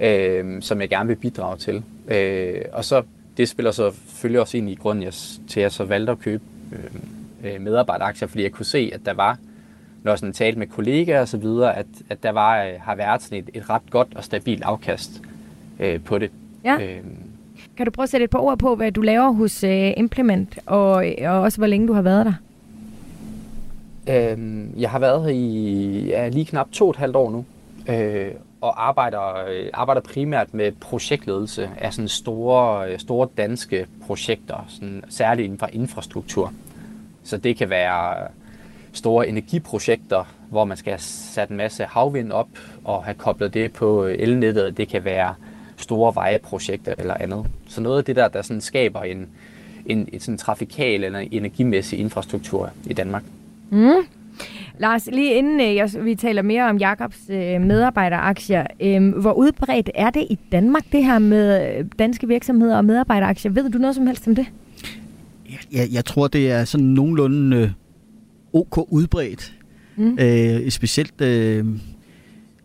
[0.01, 1.83] øh, som jeg gerne vil bidrage til.
[2.09, 3.03] Øh, og så
[3.37, 5.13] det spiller så selvfølgelig også ind i grunden jeg,
[5.49, 9.01] til, at jeg så valgte at købe øh, øh medarbejderaktier, fordi jeg kunne se, at
[9.07, 9.39] der var,
[10.07, 12.95] når jeg sådan talte med kollegaer og så videre, at, at der var, øh, har
[12.95, 15.23] været sådan et, et ret godt og stabilt afkast
[15.81, 16.31] øh, på det.
[16.65, 16.79] Ja.
[16.81, 17.01] Øh,
[17.77, 20.59] kan du prøve at sætte et par ord på, hvad du laver hos uh, Implement,
[20.67, 22.35] og, og også hvor længe du har været der?
[24.09, 27.45] Øhm, jeg har været her i ja, lige knap to og et halvt år nu,
[27.95, 28.31] øh,
[28.61, 35.05] og arbejder, øh, arbejder primært med projektledelse af sådan store, øh, store danske projekter, sådan,
[35.09, 36.53] særligt inden for infrastruktur.
[37.25, 38.29] Så det kan være
[38.97, 42.49] store energiprojekter, hvor man skal have sat en masse havvind op
[42.85, 44.77] og have koblet det på elnettet.
[44.77, 45.35] Det kan være
[45.77, 47.47] store vejeprojekter eller andet.
[47.69, 49.29] Så noget af det der, der sådan skaber en,
[49.87, 53.23] en, en sådan trafikal eller energimæssig infrastruktur i Danmark.
[53.71, 54.07] Mm.
[54.79, 59.91] Lars, lige inden øh, jeg, vi taler mere om Jakobs øh, medarbejderaktier, øh, hvor udbredt
[59.95, 63.53] er det i Danmark, det her med øh, danske virksomheder og medarbejderaktier?
[63.53, 64.47] Ved du noget som helst om det?
[65.73, 67.71] Jeg, jeg tror, det er sådan nogenlunde øh,
[68.57, 69.55] ok udbredt.
[69.97, 70.19] Mm.
[70.21, 71.65] Øh, specielt øh,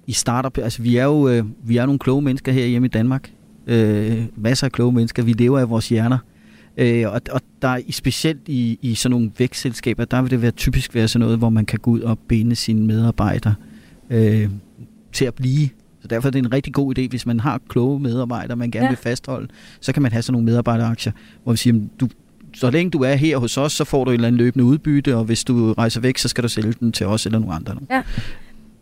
[0.07, 0.57] i startup.
[0.57, 3.31] Altså, vi er jo øh, vi er nogle kloge mennesker her hjemme i Danmark.
[3.67, 5.23] Øh, masser af kloge mennesker.
[5.23, 6.17] Vi lever af vores hjerner.
[6.77, 10.51] Øh, og, og der er specielt i, i sådan nogle vækstselskaber, der vil det være
[10.51, 13.55] typisk være sådan noget, hvor man kan gå ud og binde sine medarbejdere
[14.09, 14.49] øh,
[15.13, 15.69] til at blive.
[16.01, 18.85] Så derfor er det en rigtig god idé, hvis man har kloge medarbejdere, man gerne
[18.85, 18.91] ja.
[18.91, 19.47] vil fastholde,
[19.81, 21.13] så kan man have sådan nogle medarbejderaktier,
[21.43, 22.07] hvor vi siger, du,
[22.53, 25.15] så længe du er her hos os, så får du et eller andet løbende udbytte,
[25.15, 27.75] og hvis du rejser væk, så skal du sælge den til os eller nogle andre.
[27.89, 28.01] Ja.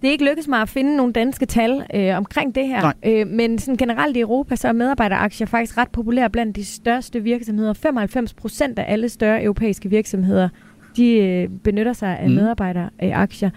[0.01, 3.27] Det er ikke lykkedes mig at finde nogle danske tal øh, omkring det her, øh,
[3.27, 7.73] men sådan generelt i Europa så er medarbejderaktier faktisk ret populære blandt de største virksomheder.
[7.73, 10.49] 95 procent af alle større europæiske virksomheder,
[10.97, 12.35] de øh, benytter sig af mm.
[12.35, 13.49] medarbejderaktier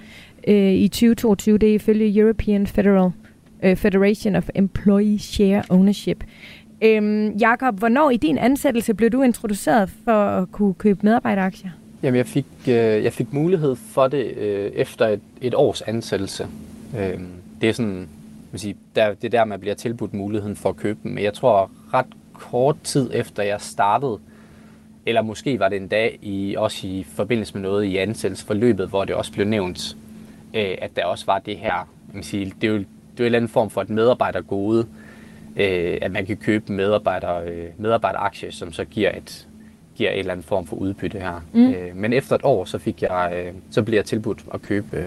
[0.49, 1.59] øh, i 2022.
[1.59, 3.11] Det er ifølge European Federal
[3.63, 6.25] øh, Federation of Employee Share Ownership.
[6.83, 11.71] Øhm, Jakob, hvornår i din ansættelse blev du introduceret for at kunne købe medarbejderaktier?
[12.03, 16.47] Jamen, jeg fik, øh, jeg fik mulighed for det øh, efter et, et års ansættelse.
[16.99, 17.21] Øh,
[17.61, 18.09] det er sådan,
[18.53, 21.13] man sige, der, det er der, man bliver tilbudt muligheden for at købe dem.
[21.13, 24.19] Men jeg tror, ret kort tid efter jeg startede,
[25.07, 29.05] eller måske var det en dag, i, også i forbindelse med noget i ansættelsesforløbet, hvor
[29.05, 29.97] det også blev nævnt,
[30.55, 32.85] øh, at der også var det her, man sige, det er jo, det er
[33.19, 34.87] jo en eller anden form for et medarbejdergode,
[35.57, 39.49] øh, at man kan købe medarbejder, øh, medarbejderaktier, som så giver et,
[39.97, 41.45] giver en eller anden form for udbytte her.
[41.53, 41.71] Mm.
[41.71, 44.97] Øh, men efter et år, så fik jeg, øh, så blev jeg tilbudt at købe
[44.97, 45.05] øh,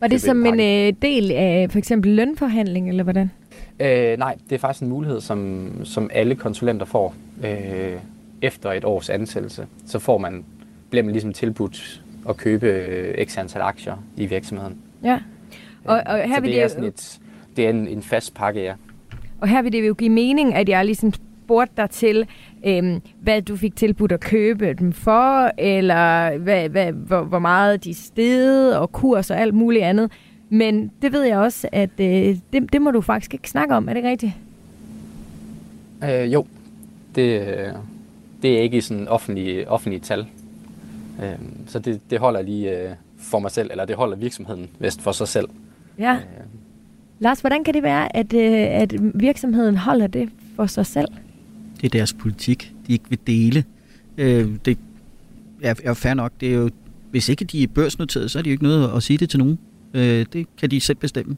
[0.00, 3.30] Var det som en øh, del af for eksempel lønforhandling, eller hvordan?
[3.80, 7.92] Øh, nej, det er faktisk en mulighed, som, som alle konsulenter får øh,
[8.42, 9.66] efter et års ansættelse.
[9.86, 10.44] Så får man,
[10.90, 14.76] bliver man ligesom tilbudt at købe øh, x antal aktier i virksomheden.
[15.04, 15.20] Ja.
[15.84, 17.18] Og, og her så det, det er sådan et,
[17.56, 18.74] det er en, en fast pakke, ja.
[19.40, 22.26] Og her vil det jo give mening, at jeg ligesom spurgte dig til,
[22.66, 27.84] øhm, hvad du fik tilbudt at købe dem for, eller hvad, hvad, hvor, hvor meget
[27.84, 30.10] de steg, og kurs og alt muligt andet.
[30.48, 33.88] Men det ved jeg også, at øh, det, det må du faktisk ikke snakke om.
[33.88, 34.32] Er det rigtigt?
[36.04, 36.46] Øh, jo,
[37.14, 37.42] det,
[38.42, 40.26] det er ikke i sådan offentlige, offentlige tal.
[41.22, 45.02] Øh, så det, det holder lige øh, for mig selv, eller det holder virksomheden vest
[45.02, 45.48] for sig selv.
[45.98, 46.12] Ja.
[46.14, 46.20] Øh.
[47.18, 51.08] Lars, hvordan kan det være, at, øh, at virksomheden holder det for sig selv?
[51.80, 53.64] Det er deres politik, de ikke vil dele.
[54.18, 54.78] Øh, det
[55.62, 56.32] er, er fair nok.
[56.40, 56.70] Det er jo,
[57.10, 59.38] hvis ikke de er børsnoteret, så er de jo ikke noget at sige det til
[59.38, 59.58] nogen.
[59.94, 61.36] Øh, det kan de selv bestemme.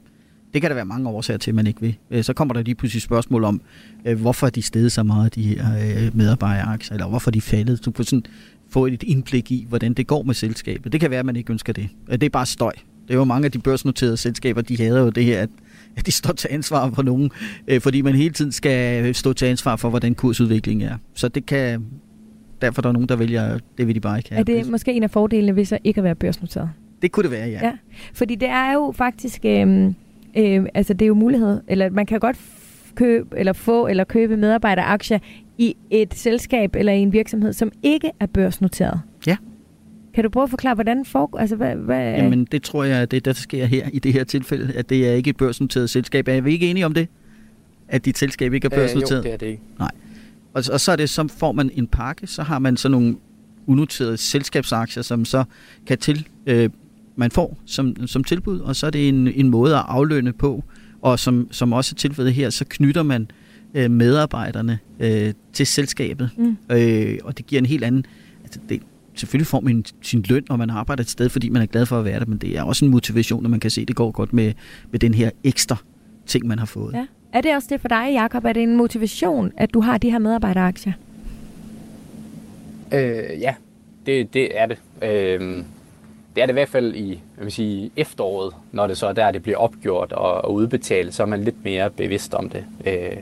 [0.55, 1.97] Det kan der være mange årsager til, at man ikke vil.
[2.11, 3.61] Øh, så kommer der lige pludselig spørgsmål om,
[4.05, 5.65] øh, hvorfor er de steget så meget, de her
[6.07, 7.85] øh, medarbejderaktier, eller hvorfor er de faldet.
[7.85, 8.25] Du får sådan
[8.71, 10.93] få et indblik i, hvordan det går med selskabet.
[10.93, 11.89] Det kan være, at man ikke ønsker det.
[12.09, 12.73] Øh, det er bare støj.
[13.09, 15.51] Det er jo mange af de børsnoterede selskaber, de hader jo det her, at
[15.99, 17.31] at de står til ansvar for nogen,
[17.69, 20.97] øh, fordi man hele tiden skal stå til ansvar for, hvordan kursudviklingen er.
[21.15, 21.85] Så det kan,
[22.63, 24.41] derfor er der nogen, der vælger, det vil de bare ikke have.
[24.41, 26.71] Er det måske en af fordelene ved så ikke at være børsnoteret?
[27.03, 27.67] Det kunne det være, ja.
[27.67, 27.73] ja.
[28.15, 29.85] Fordi det er jo faktisk, øh,
[30.37, 32.37] øh, altså det er jo mulighed, eller man kan godt
[32.95, 35.19] købe, eller få, eller købe medarbejderaktier
[35.59, 39.01] i et selskab eller i en virksomhed, som ikke er børsnoteret.
[39.27, 39.37] Ja.
[40.19, 41.39] Kan du prøve at forklare, hvordan foregår?
[41.39, 42.13] Altså, hvad, hvad...
[42.13, 44.89] Jamen, det tror jeg, det er det, der sker her i det her tilfælde, at
[44.89, 46.29] det er ikke et børsnoteret selskab.
[46.29, 47.09] Er vi ikke enige om det?
[47.89, 49.19] At dit selskab ikke er børsnoteret?
[49.19, 49.63] Øh, jo, det er det ikke.
[49.79, 49.91] Nej.
[50.53, 53.17] Og, og så er det, så får man en pakke, så har man sådan nogle
[53.67, 55.45] unoterede selskabsaktier, som så
[55.87, 56.71] kan til, øh,
[57.17, 60.65] man får som, som tilbud, og så er det en, en måde at aflønne på,
[61.03, 63.31] og som, som også er tilfældet her, så knytter man
[63.75, 66.57] øh, medarbejderne øh, til selskabet, mm.
[66.71, 68.07] øh, og det giver en helt anden
[68.45, 68.83] altså det,
[69.19, 71.99] selvfølgelig får man sin løn, og man arbejder et sted, fordi man er glad for
[71.99, 73.97] at være der, men det er også en motivation, at man kan se, at det
[73.97, 74.53] går godt med,
[74.91, 75.77] med den her ekstra
[76.27, 76.95] ting, man har fået.
[76.95, 77.07] Ja.
[77.33, 78.45] Er det også det for dig, Jakob?
[78.45, 80.93] Er det en motivation, at du har de her medarbejderaktier?
[82.93, 83.55] Øh, ja,
[84.07, 84.79] det, det er det.
[85.03, 85.65] Øh,
[86.35, 89.13] det er det i hvert fald i jeg vil sige, efteråret, når det så er
[89.13, 92.65] der, det bliver opgjort og, og udbetalt, så er man lidt mere bevidst om det.
[92.87, 93.17] Øh,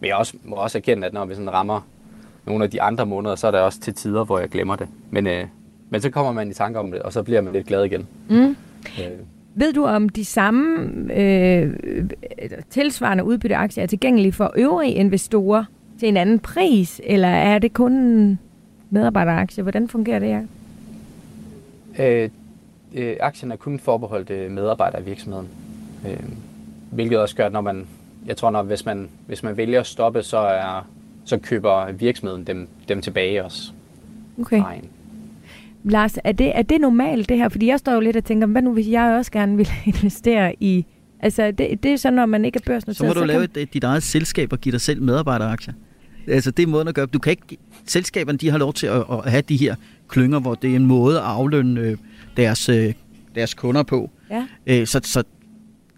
[0.00, 1.80] men jeg også, må også erkende, at når vi sådan rammer
[2.50, 4.88] nogle af de andre måneder, så er der også til tider, hvor jeg glemmer det.
[5.10, 5.44] Men, øh,
[5.90, 8.06] men så kommer man i tanke om det, og så bliver man lidt glad igen.
[8.28, 8.56] Mm.
[8.98, 9.06] Øh,
[9.54, 11.74] Ved du, om de samme øh,
[12.70, 15.64] tilsvarende udbytteaktier er tilgængelige for øvrige investorer
[16.00, 18.38] til en anden pris, eller er det kun
[18.90, 19.62] medarbejderaktier?
[19.62, 20.48] Hvordan fungerer det, Jacob?
[21.98, 22.30] øh,
[22.94, 25.48] øh, aktien er kun forbeholdt øh, medarbejdere i virksomheden.
[26.08, 26.20] Øh,
[26.90, 27.86] hvilket også gør, at når man,
[28.26, 30.86] jeg tror, når, hvis, man, hvis man vælger at stoppe, så, er,
[31.30, 33.72] så køber virksomheden dem, dem tilbage også.
[34.40, 34.60] Okay.
[34.60, 34.84] fra en.
[35.84, 37.48] Lars, er det, er det normalt det her?
[37.48, 40.54] Fordi jeg står jo lidt og tænker, hvad nu hvis jeg også gerne vil investere
[40.60, 40.86] i...
[41.20, 42.96] Altså, det, det er sådan, når man ikke er børsnoteret.
[42.96, 45.74] Så må du kan- lave et, dit eget selskab og give dig selv medarbejderaktier.
[46.28, 47.06] Altså, det er måden at gøre.
[47.06, 47.56] Du kan ikke...
[47.86, 49.74] Selskaberne, de har lov til at, at have de her
[50.08, 51.96] klynger, hvor det er en måde at aflønne øh,
[52.36, 52.92] deres, øh,
[53.34, 54.10] deres kunder på.
[54.30, 54.46] Ja.
[54.66, 55.22] Øh, så så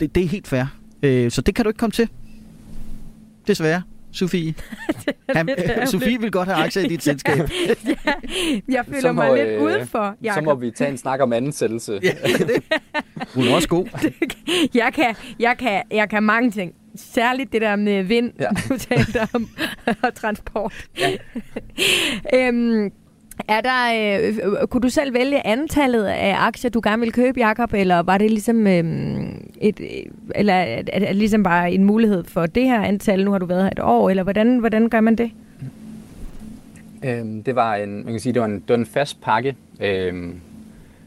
[0.01, 0.65] det, det er helt fair.
[1.03, 2.09] Øh, så det kan du ikke komme til.
[3.47, 4.55] Desværre, Sofie.
[5.37, 5.49] Han.
[5.87, 7.39] Sofie vil godt have aktier i dit selskab.
[8.69, 10.61] Jeg føler Så må, mig lidt øh, udenfor, Så må Jacob.
[10.61, 12.01] vi tage en snak om ansættelse.
[12.03, 12.63] ja, det.
[13.35, 13.87] Hun er også god.
[14.75, 16.73] Jeg kan, jeg, kan, jeg kan mange ting.
[16.97, 18.45] Særligt det der med vind, ja.
[18.45, 18.49] Ja.
[18.75, 19.49] du talte om,
[20.03, 20.75] og transport.
[20.99, 21.11] Ja.
[22.35, 22.91] øhm,
[23.49, 23.93] er der,
[24.61, 28.19] øh, kunne du selv vælge antallet af aktier, du gerne ville købe, Jacob, eller var
[28.19, 29.87] det ligesom øhm, et, øh,
[30.35, 33.63] eller er, er ligesom bare en mulighed for det her antal, nu har du været
[33.63, 35.31] her et år, eller hvordan, hvordan gør man det?
[37.05, 39.57] Øhm, det var en, man kan sige, det var en, det var en fast pakke,
[39.81, 40.41] øhm,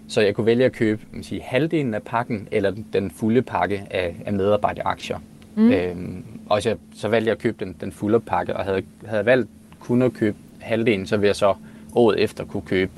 [0.07, 3.41] så jeg kunne vælge at købe man kan sige, halvdelen af pakken eller den- fulde
[3.41, 5.17] pakke af, af medarbejderaktier.
[5.55, 5.71] Mm.
[5.71, 9.25] Øhm, og så, så valgte jeg at købe den, den fulde pakke, og havde, havde
[9.25, 9.49] valgt
[9.79, 11.53] kun at købe halvdelen, så ville jeg så
[11.95, 12.91] året efter kunne købe,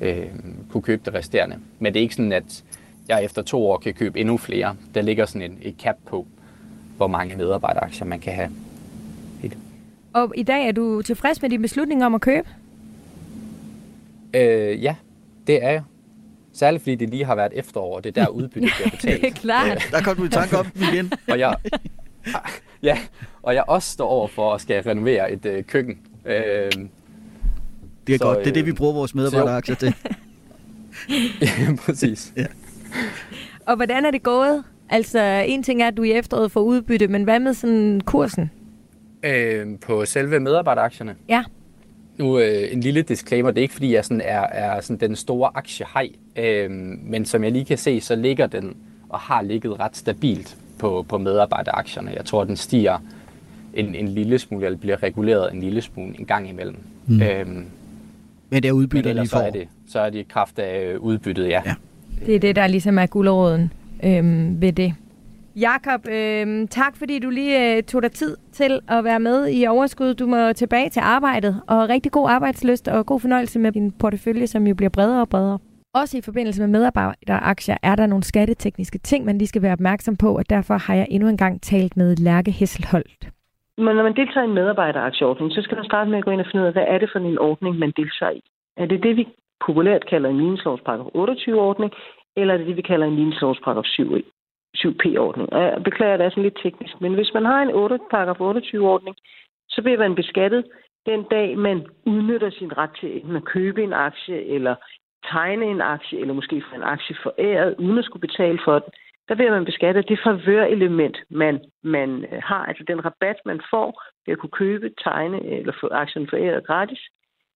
[0.00, 1.56] øhm, kunne købe det resterende.
[1.78, 2.64] Men det er ikke sådan, at
[3.08, 4.76] jeg efter to år kan købe endnu flere.
[4.94, 6.26] Der ligger sådan en, et cap på,
[6.96, 8.50] hvor mange medarbejderaktier man kan have.
[10.12, 12.48] Og i dag er du tilfreds med din beslutning om at købe?
[14.34, 14.94] Øh, ja,
[15.46, 15.82] det er jeg.
[16.52, 19.20] Særligt fordi det lige har været efterår, og det er der udbyttet bliver betalt.
[19.20, 19.88] Det er klart.
[19.90, 21.12] Der kom du i tanke om igen.
[21.32, 21.56] og jeg,
[22.82, 22.98] ja,
[23.42, 25.98] og jeg også står over for at skal renovere et øh, køkken.
[26.24, 26.70] Øh,
[28.08, 28.38] Det er Så, godt.
[28.38, 29.94] Det er det, vi øh, bruger vores medarbejderaktier til.
[31.42, 31.48] ja,
[31.86, 32.32] præcis.
[33.66, 34.64] Og hvordan er det gået?
[34.90, 38.50] Altså, en ting er, at du i efteråret får udbytte, men hvad med sådan kursen?
[39.22, 41.14] Øh, på selve medarbejderaktierne.
[41.28, 41.44] Ja.
[42.18, 45.16] Nu øh, en lille disclaimer, det er ikke fordi, jeg sådan er, er sådan den
[45.16, 46.70] store aktiehej, øh,
[47.04, 48.76] men som jeg lige kan se, så ligger den
[49.08, 52.12] og har ligget ret stabilt på, på medarbejderaktierne.
[52.16, 52.98] Jeg tror, den stiger
[53.74, 56.76] en, en lille smule, eller bliver reguleret en lille smule en gang imellem.
[57.06, 57.22] Mm.
[57.22, 57.66] Øhm,
[58.50, 60.92] Men det er udbytter lige ellers så er det, så er det i kraft af
[60.92, 61.62] øh, udbyttet, ja.
[61.66, 61.74] Ja.
[62.26, 63.72] Det er det, der ligesom er guldråden
[64.04, 64.94] øhm, ved det.
[65.56, 69.66] Jakob, øhm, tak fordi du lige øh, tog dig tid til at være med i
[69.66, 70.14] Overskud.
[70.14, 74.46] Du må tilbage til arbejdet, og rigtig god arbejdsløst og god fornøjelse med din portefølje,
[74.46, 75.58] som jo bliver bredere og bredere.
[75.94, 80.16] Også i forbindelse med medarbejderaktier er der nogle skattetekniske ting, man lige skal være opmærksom
[80.16, 83.28] på, og derfor har jeg endnu en gang talt med Lærke Hesselholdt.
[83.78, 86.40] Men når man deltager i en medarbejderaktieordning, så skal man starte med at gå ind
[86.40, 88.42] og finde ud af, hvad er det for en ordning, man deltager i.
[88.76, 89.28] Er det det, vi
[89.66, 91.92] populært kalder en ligningslovs paragraf 28-ordning,
[92.36, 94.14] eller er det det, vi kalder en ligningslovs paragraf 7,
[94.76, 95.52] 7P-ordning?
[95.52, 97.98] Og jeg beklager, at det er sådan lidt teknisk, men hvis man har en 8,
[98.10, 99.16] paragraf 28-ordning,
[99.68, 100.64] så bliver man beskattet
[101.06, 104.74] den dag, man udnytter sin ret til enten at købe en aktie, eller
[105.32, 108.92] tegne en aktie, eller måske få en aktie foræret, uden at skulle betale for den
[109.28, 114.02] der bliver man beskattet det favørelement, man, man øh, har, altså den rabat, man får
[114.26, 117.00] ved at kunne købe, tegne øh, eller få aktien foræret gratis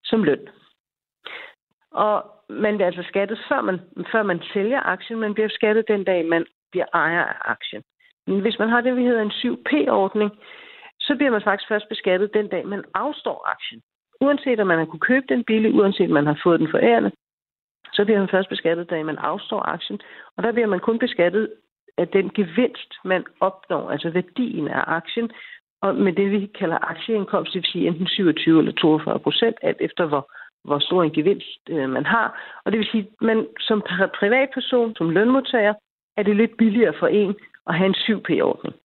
[0.03, 0.47] som løn.
[1.91, 3.79] Og man bliver altså skattet, før man,
[4.11, 7.83] før man sælger aktien, man bliver skattet den dag, man bliver ejer af aktien.
[8.27, 10.31] Men hvis man har det, vi hedder en 7P-ordning,
[10.99, 13.81] så bliver man faktisk først beskattet den dag, man afstår aktien.
[14.21, 17.11] Uanset om man har kunne købe den billig, uanset om man har fået den forærende,
[17.93, 19.99] så bliver man først beskattet, da man afstår aktien.
[20.37, 21.53] Og der bliver man kun beskattet
[21.97, 25.31] af den gevinst, man opnår, altså værdien af aktien,
[25.81, 29.77] og med det, vi kalder aktieindkomst, det vil sige enten 27 eller 42 procent, alt
[29.79, 30.31] efter hvor,
[30.63, 32.27] hvor stor en gevinst øh, man har.
[32.65, 33.81] Og det vil sige, at man som
[34.19, 35.73] privatperson, som lønmodtager,
[36.17, 37.35] er det lidt billigere for en
[37.67, 38.75] at have en 7P-ordning.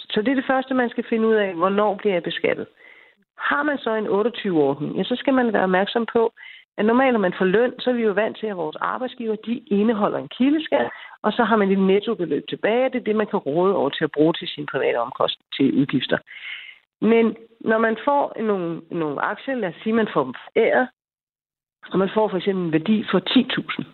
[0.00, 2.66] Så det er det første, man skal finde ud af, hvornår bliver jeg beskattet.
[3.38, 6.32] Har man så en 28-ordning, ja, så skal man være opmærksom på,
[6.78, 9.36] at normalt, når man får løn, så er vi jo vant til, at vores arbejdsgiver,
[9.36, 10.90] de indeholder en kildeskat,
[11.22, 12.90] og så har man et nettobeløb tilbage.
[12.90, 15.80] Det er det, man kan råde over til at bruge til sine private omkostninger til
[15.80, 16.18] udgifter.
[17.00, 20.88] Men når man får nogle, nogle aktier, lad os sige, man får dem foræret,
[21.92, 23.84] og man får for eksempel en værdi for 10.000,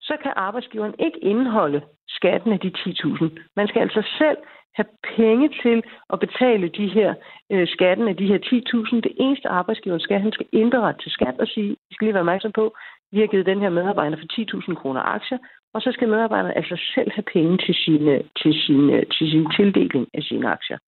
[0.00, 3.24] så kan arbejdsgiveren ikke indeholde skatten af de 10.000.
[3.56, 4.38] Man skal altså selv
[4.74, 7.14] have penge til at betale de her
[7.52, 9.00] øh, skatten af de her 10.000.
[9.00, 12.26] Det eneste arbejdsgiver skal, han skal indberette til skat og sige, vi skal lige være
[12.26, 12.76] opmærksom på,
[13.12, 14.28] vi har givet den her medarbejder for
[14.70, 15.38] 10.000 kroner aktier,
[15.74, 20.06] og så skal medarbejderen altså selv have penge til sine, til sine, til sin tildeling
[20.14, 20.78] af sine aktier.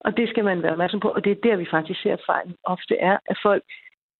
[0.00, 2.54] Og det skal man være opmærksom på, og det er der, vi faktisk ser fejlen
[2.64, 3.62] ofte er, at folk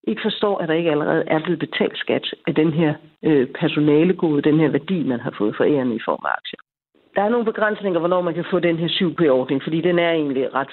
[0.08, 2.94] ikke forstår, at der ikke allerede er blevet betalt skat af den her
[3.24, 6.60] øh, personalegode, den her værdi, man har fået for æren i form af aktier.
[7.16, 10.54] Der er nogle begrænsninger, hvornår man kan få den her 7P-ordning, fordi den er egentlig
[10.54, 10.72] ret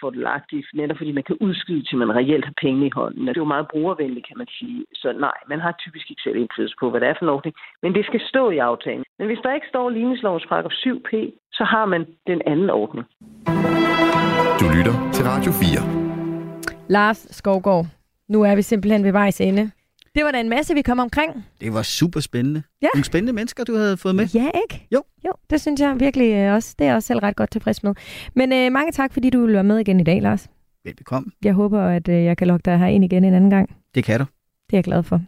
[0.00, 3.26] fordelagtig, netop fordi man kan udskyde, til man reelt har penge i hånden.
[3.26, 4.84] Det er jo meget brugervenligt, kan man sige.
[4.94, 7.54] Så nej, man har typisk ikke selv indflydelse på, hvad det er for en ordning,
[7.82, 9.04] men det skal stå i aftalen.
[9.18, 11.10] Men hvis der ikke står ligningslovens paragraf 7P,
[11.52, 13.06] så har man den anden ordning.
[14.60, 15.82] Du lytter til Radio 4.
[16.88, 17.86] Lars Skovgaard,
[18.28, 19.70] nu er vi simpelthen ved vejs ende.
[20.14, 21.44] Det var da en masse, vi kom omkring.
[21.60, 22.62] Det var super spændende.
[22.82, 22.88] Ja.
[22.94, 24.26] Nogle spændende mennesker, du havde fået med.
[24.34, 24.86] Ja, ikke?
[24.92, 25.02] Jo.
[25.26, 26.74] Jo, det synes jeg virkelig øh, også.
[26.78, 27.94] Det er jeg også selv ret godt tilfreds med.
[28.34, 30.48] Men øh, mange tak, fordi du vil være med igen i dag, Lars.
[30.84, 31.30] Velbekomme.
[31.44, 33.76] Jeg håber, at øh, jeg kan lokke dig her ind igen en anden gang.
[33.94, 34.24] Det kan du.
[34.66, 35.20] Det er jeg glad for.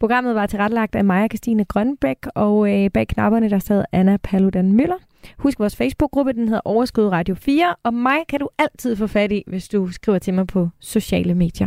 [0.00, 4.72] Programmet var tilrettelagt af Maja Christine Grønbæk, og øh, bag knapperne der sad Anna Paludan
[4.72, 4.96] Møller.
[5.38, 9.32] Husk vores Facebook-gruppe, den hedder Overskud Radio 4, og mig kan du altid få fat
[9.32, 11.66] i, hvis du skriver til mig på sociale medier.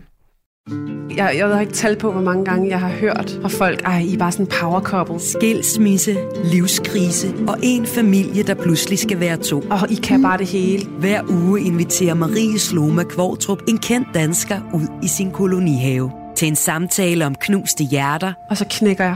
[1.17, 3.99] Jeg, jeg har ikke talt på, hvor mange gange jeg har hørt fra folk, ej,
[3.99, 5.19] I er bare sådan power couple.
[5.19, 9.59] Skilsmisse, livskrise og en familie, der pludselig skal være to.
[9.59, 10.85] Og I kan bare det hele.
[10.99, 16.55] Hver uge inviterer Marie Sloma Kvartrup en kendt dansker ud i sin kolonihave til en
[16.55, 19.15] samtale om knuste hjerter, Og så knækker jeg